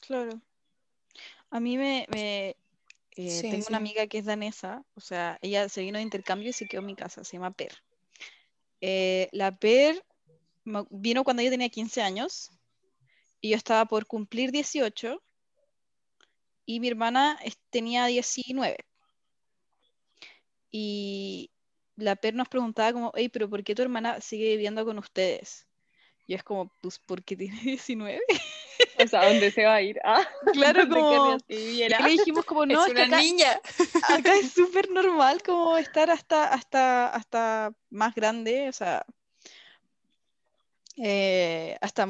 [0.00, 0.40] Claro.
[1.50, 2.56] A mí me, me,
[3.16, 3.82] eh, Sí, tengo una sí.
[3.82, 6.86] amiga que es danesa, o sea, ella se vino de intercambio y se quedó en
[6.86, 7.72] mi casa, se llama Per.
[8.80, 10.02] Eh, la Per
[10.90, 12.50] vino cuando yo tenía 15 años
[13.40, 15.22] y yo estaba por cumplir 18
[16.64, 17.38] y mi hermana
[17.70, 18.78] tenía 19.
[20.70, 21.50] Y
[21.96, 25.66] la Per nos preguntaba como, hey, pero ¿por qué tu hermana sigue viviendo con ustedes?
[26.26, 28.20] Y es como, pues porque tiene 19.
[29.04, 30.00] O sea, ¿dónde se va a ir?
[30.04, 31.36] Ah, Claro, ¿dónde como...
[31.48, 33.60] Y le dijimos como, no, es una acá, niña.
[34.08, 39.04] acá es súper normal como estar hasta, hasta, hasta más grande, o sea,
[40.96, 42.06] eh, hasta,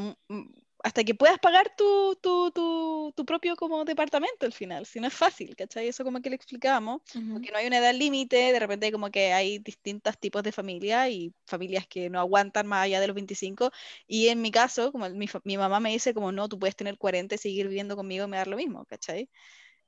[0.82, 5.06] hasta que puedas pagar tu, tu, tu, tu propio como departamento al final, si no
[5.08, 5.88] es fácil, ¿cachai?
[5.88, 7.02] Eso como que le explicábamos,
[7.32, 11.08] porque no hay una edad límite, de repente como que hay distintos tipos de familia
[11.08, 13.70] y familias que no aguantan más allá de los 25,
[14.06, 16.98] y en mi caso, como mi, mi mamá me dice como, no, tú puedes tener
[16.98, 19.28] 40 y seguir viviendo conmigo y me da lo mismo, ¿cachai?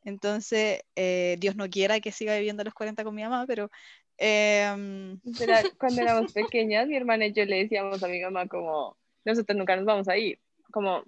[0.05, 3.71] Entonces, eh, Dios no quiera que siga viviendo a los 40 con mi mamá, pero...
[4.19, 8.97] em, Literal, cuando éramos pequeñas, mi hermana y yo le decíamos a mi mamá como,
[9.25, 10.39] nosotros nunca nos vamos a ir,
[10.75, 11.05] como,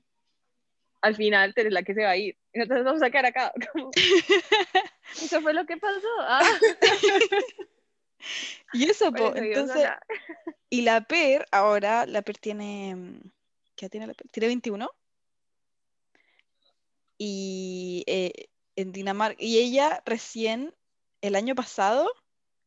[1.02, 3.10] al final tú eres la que se va a ir, y nosotros nos vamos a
[3.10, 3.90] quedar acá, como,
[5.22, 6.42] eso fue lo que pasó, ah,
[8.72, 9.88] y eso, po, entonces,
[10.70, 13.20] y la Per, ahora, la Per tiene,
[13.74, 14.28] ¿qué tiene la Per?
[14.28, 14.88] Tiene 21.
[17.18, 20.74] Y eh, en Dinamarca, y ella recién,
[21.22, 22.08] el año pasado,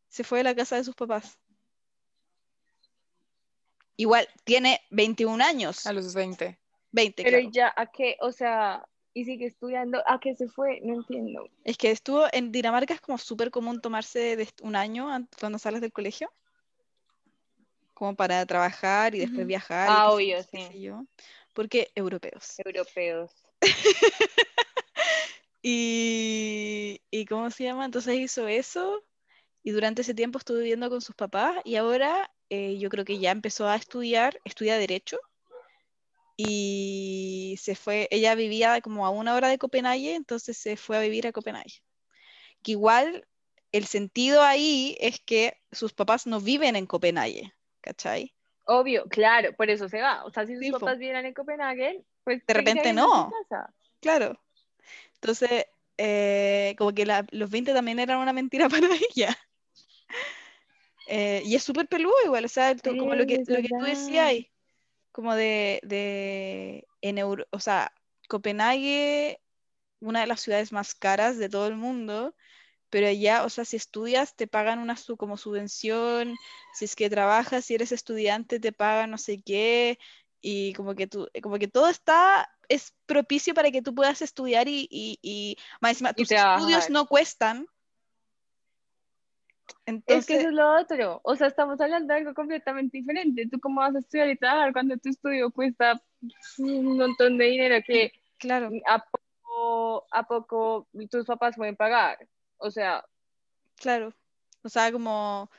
[0.10, 1.38] se fue de la casa de sus papás.
[3.96, 6.59] Igual, tiene 21 años, A los 20.
[6.92, 7.50] 20, Pero claro.
[7.50, 8.18] ¿y ya, ¿a qué?
[8.22, 10.80] O sea, y sigue estudiando, ¿a qué se fue?
[10.82, 11.50] No entiendo.
[11.64, 15.82] Es que estuvo en Dinamarca, es como súper común tomarse un año an- cuando sales
[15.82, 16.32] del colegio,
[17.94, 20.58] como para trabajar y después viajar Ah, obvio, sí.
[20.58, 21.06] sé yo,
[21.54, 22.56] porque europeos.
[22.66, 23.32] Europeos.
[25.62, 27.84] Y, y ¿cómo se llama?
[27.86, 29.04] Entonces hizo eso
[29.64, 33.20] y durante ese tiempo estuvo viviendo con sus papás y ahora eh, yo creo que
[33.20, 35.20] ya empezó a estudiar, estudia derecho
[36.42, 41.02] y se fue, ella vivía como a una hora de Copenhague, entonces se fue a
[41.02, 41.82] vivir a Copenhague.
[42.64, 43.28] Que igual
[43.74, 48.34] el sentido ahí es que sus papás no viven en Copenhague, ¿cachai?
[48.66, 50.24] Obvio, claro, por eso se va.
[50.24, 53.34] O sea, si sus Sí, papás vienen en Copenhague, pues De repente no.
[54.00, 54.42] Claro.
[55.16, 55.66] Entonces,
[55.98, 59.38] eh, como que la- los 20 también eran una mentira para ella.
[61.08, 63.84] Eh, y es súper peludo igual, o sea, tú- como lo que, lo que tú
[63.84, 64.34] decías,
[65.12, 67.94] como de, de en Euro, o sea,
[68.28, 69.42] Copenhague,
[70.00, 72.36] una de las ciudades más caras de todo el mundo,
[72.90, 76.36] pero allá, o sea, si estudias, te pagan una su, como subvención,
[76.76, 80.00] si es que trabajas, si eres estudiante, te pagan no sé qué,
[80.42, 84.68] y como que, tú, como que todo está, es propicio para que tú puedas estudiar
[84.68, 87.68] y, y, y más encima, tus estudios no cuestan.
[89.86, 93.48] Entonces, es que eso es lo otro, o sea, estamos hablando de algo completamente diferente.
[93.52, 96.02] ¿Tú cómo vas a estudiar y trabajar cuando tu estudio cuesta
[96.58, 98.70] un montón de dinero que claro.
[98.88, 102.28] a poco, a poco tus papás pueden pagar?
[102.58, 103.04] O sea.
[103.76, 104.14] Claro.
[104.64, 105.50] O sea, como.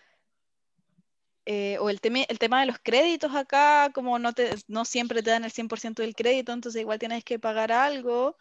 [1.47, 5.23] Eh, o el, tema el tema de los créditos acá, como no, te, no siempre
[5.23, 8.37] te dan el 100% del crédito, entonces igual tienes que pagar algo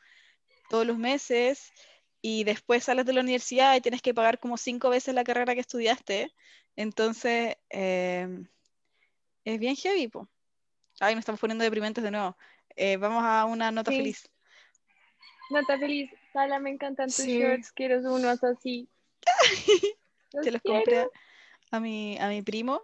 [0.70, 1.72] todos los meses
[2.22, 5.54] y después sales de la universidad y tienes que pagar como cinco veces la carrera
[5.54, 6.34] que estudiaste.
[6.76, 8.48] Entonces, em,
[9.46, 10.28] es bien heavy, po.
[11.00, 12.38] Ay, nos estamos poniendo deprimentes de nuevo.
[12.76, 14.30] Eh, vamos a una nota feliz.
[15.50, 16.12] Nota feliz.
[16.34, 17.72] Sala, me encantan tus shorts.
[17.72, 18.88] Quiero unos así.
[20.44, 21.08] Se los compré
[21.72, 22.84] a mi, a mi primo,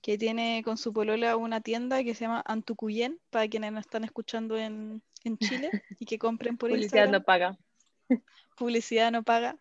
[0.00, 4.04] que tiene con su polola una tienda que se llama Antucuyen, para quienes nos están
[4.04, 5.70] escuchando en, en Chile
[6.00, 7.58] y que compren por Publicidad no paga.
[8.56, 9.56] Publicidad no paga.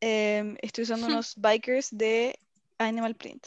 [0.00, 2.38] Em, estoy usando unos bikers de
[2.78, 3.46] Animal Print.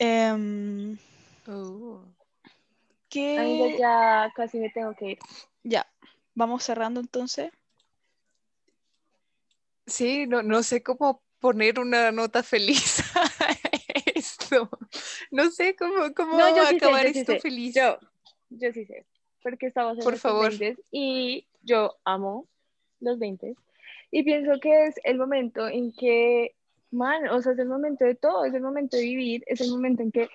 [0.00, 0.96] Um,
[1.46, 2.02] oh.
[3.10, 5.18] ya casi me tengo que ir.
[5.62, 5.86] Ya,
[6.34, 7.50] vamos cerrando entonces.
[9.86, 13.58] Sí, no, no sé cómo poner una nota feliz a
[14.14, 14.70] esto.
[15.30, 17.74] No sé cómo, cómo acabar esto feliz.
[17.74, 17.98] Yo,
[18.48, 19.04] yo sí sé,
[19.42, 20.56] porque estamos en Por favor.
[20.56, 22.46] 20 y yo amo
[23.00, 23.54] los 20
[24.10, 26.54] y pienso que es el momento en que,
[26.90, 29.70] man, o sea, es el momento de todo, es el momento de vivir, es el
[29.70, 30.28] momento en que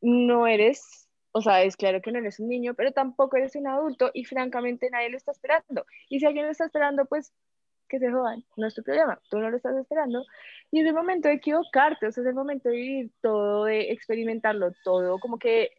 [0.00, 1.00] no eres
[1.32, 4.24] o sea, es claro que no eres un niño, pero tampoco eres un adulto y
[4.24, 5.86] francamente nadie lo está esperando.
[6.08, 7.32] Y si alguien lo está esperando, pues
[7.88, 10.24] que se jodan, no es tu problema, tú no lo estás esperando.
[10.70, 13.90] Y es el momento de equivocarte, o sea, es el momento de vivir todo, de
[13.92, 15.70] experimentarlo todo, como que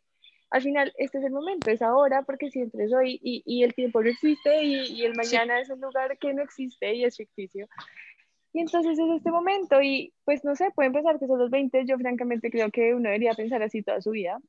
[0.52, 3.74] al final este es el momento, es ahora, porque siempre es hoy y, y el
[3.74, 7.16] tiempo no existe y, y el mañana es un lugar que no existe y es
[7.18, 7.68] ficticio.
[8.54, 11.86] Y entonces es este momento y pues no sé, pueden pensar que son los 20,
[11.86, 14.40] yo francamente creo que uno debería pensar así toda su vida,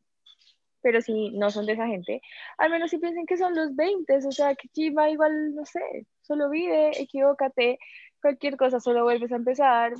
[0.82, 2.20] pero si no son de esa gente,
[2.59, 6.07] al menos si piensen que son los 20, o sea, que chiva igual, no sé,
[6.22, 7.78] solo vive, equivócate,
[8.20, 9.92] cualquier cosa, solo vuelves a empezar.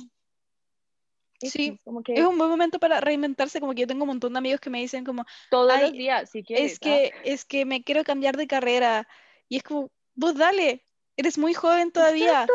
[1.49, 2.13] Sí, como que...
[2.13, 4.69] es un buen momento para reinventarse, como que yo tengo un montón de amigos que
[4.69, 5.25] me dicen como...
[5.49, 6.73] Todos los días, si quieres.
[6.73, 7.21] Es que, ¿ah?
[7.23, 9.07] es que me quiero cambiar de carrera,
[9.49, 10.83] y es como, vos dale,
[11.17, 12.47] eres muy joven todavía.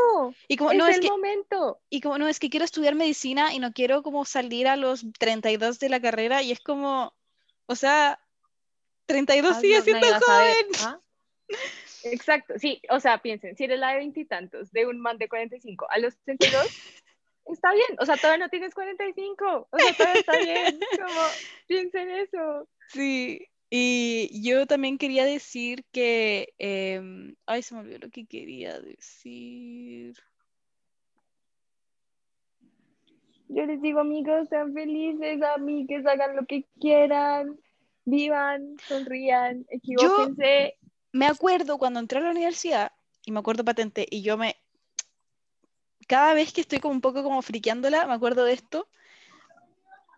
[0.49, 1.80] Y como, es no, el es que, momento.
[1.89, 5.05] Y como, no, es que quiero estudiar medicina y no quiero como salir a los
[5.18, 7.14] 32 de la carrera, y es como,
[7.66, 8.20] o sea,
[9.07, 10.66] 32 ah, sigue siendo joven.
[10.84, 11.01] ¿ah?
[12.05, 15.86] Exacto, sí, o sea, piensen, si eres la de veintitantos, de un man de 45
[15.91, 16.66] a los 32,
[17.53, 21.20] está bien, o sea, todavía no tienes 45, o sea, todavía está bien, como,
[21.66, 22.68] piensen eso.
[22.88, 28.80] Sí, y yo también quería decir que, em, ay, se me olvidó lo que quería
[28.80, 30.14] decir.
[33.49, 37.59] Yo les digo, amigos, sean felices, amigos, hagan lo que quieran,
[38.05, 40.74] vivan, sonrían, equivóquense.
[40.80, 42.92] Yo me acuerdo cuando entré a la universidad,
[43.24, 44.57] y me acuerdo patente, y yo me.
[46.09, 48.89] Cada vez que estoy como un poco como friqueándola, me acuerdo de esto.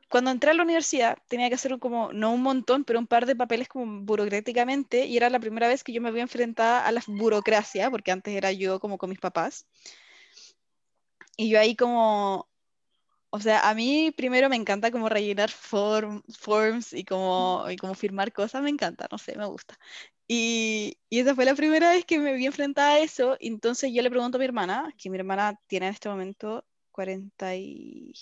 [0.09, 3.27] Cuando entré a la universidad tenía que hacer como, no un montón, pero un par
[3.27, 6.93] de papeles como burocráticamente, y era la primera vez que yo me había enfrentada a
[6.93, 9.67] la burocracia, porque antes era yo como con mis papás.
[11.37, 12.49] Y yo ahí como,
[13.31, 18.33] o sea, a mí primero me encanta como rellenar forms y como, y como firmar
[18.33, 19.79] cosas, me encanta, no sé, me gusta.
[20.27, 23.37] Y, y, esa fue la primera vez que me vi enfrentada a eso.
[23.41, 27.57] Entonces yo le pregunto a mi hermana, que mi hermana tiene en este momento 40
[27.57, 28.13] y...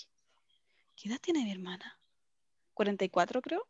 [0.95, 1.99] ¿Qué edad tiene mi hermana?
[2.73, 3.67] 44 creo.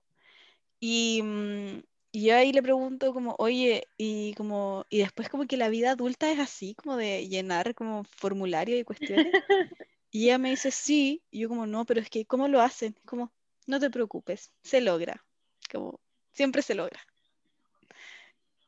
[0.79, 5.57] Y, mm, y yo ahí le pregunto como, oye, y como, y después como que
[5.57, 9.31] la vida adulta es así, como de llenar como formulario y cuestiones.
[10.11, 12.95] Y ella me dice, sí, y yo como, no, pero es que, ¿cómo lo hacen?
[13.05, 13.31] Como,
[13.67, 15.23] no te preocupes, se logra,
[15.71, 15.99] como,
[16.31, 16.99] siempre se logra.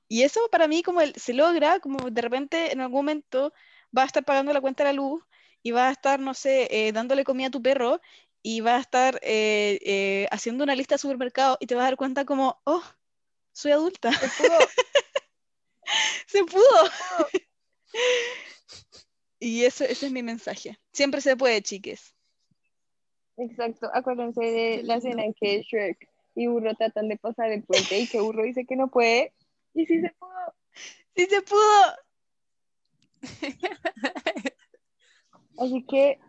[0.08, 3.54] Y eso para mí, como el, se logra, como de repente en algún momento
[3.98, 5.24] va a estar pagando la cuenta de la luz
[5.64, 8.02] y va a estar, no sé, eh, dándole comida a tu perro
[8.44, 11.86] y va a estar eh, eh, haciendo una lista de supermercado y te vas a
[11.86, 12.84] dar cuenta como, oh,
[13.54, 14.12] soy adulta.
[14.12, 14.60] Se pudo.
[16.28, 16.90] se pudo.
[19.44, 20.78] Y eso, ese es mi mensaje.
[20.94, 22.14] Siempre se puede, chiques.
[23.38, 23.90] Exacto.
[23.92, 28.08] Acuérdense de la escena en que Shrek y Burro tratan de pasar el puente y
[28.08, 29.34] que Burro dice que no puede.
[29.74, 30.54] Y sí se pudo.
[31.16, 31.96] Sí se pudo.
[35.58, 36.20] Así que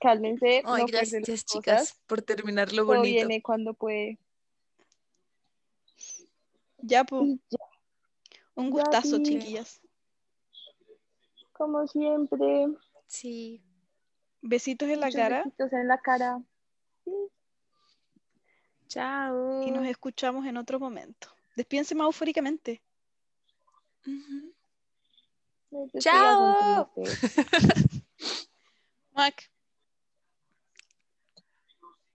[0.00, 0.62] cálmense.
[0.64, 3.14] Ay, no gracias, chicas, por terminar lo Todo bonito.
[3.14, 4.18] viene cuando puede.
[6.78, 7.38] Ya, pues,
[8.54, 9.82] un gustazo, chiquillas.
[11.54, 12.66] Como siempre.
[13.06, 13.62] Sí.
[14.42, 16.42] Besitos en la muchos cara besitos en la cara.
[18.88, 19.62] Chao.
[19.62, 21.28] y nos escuchamos en otro momento.
[21.56, 22.82] Despídense más eufóricamente.
[25.70, 26.90] Son Chao.
[29.14, 29.50] Mac.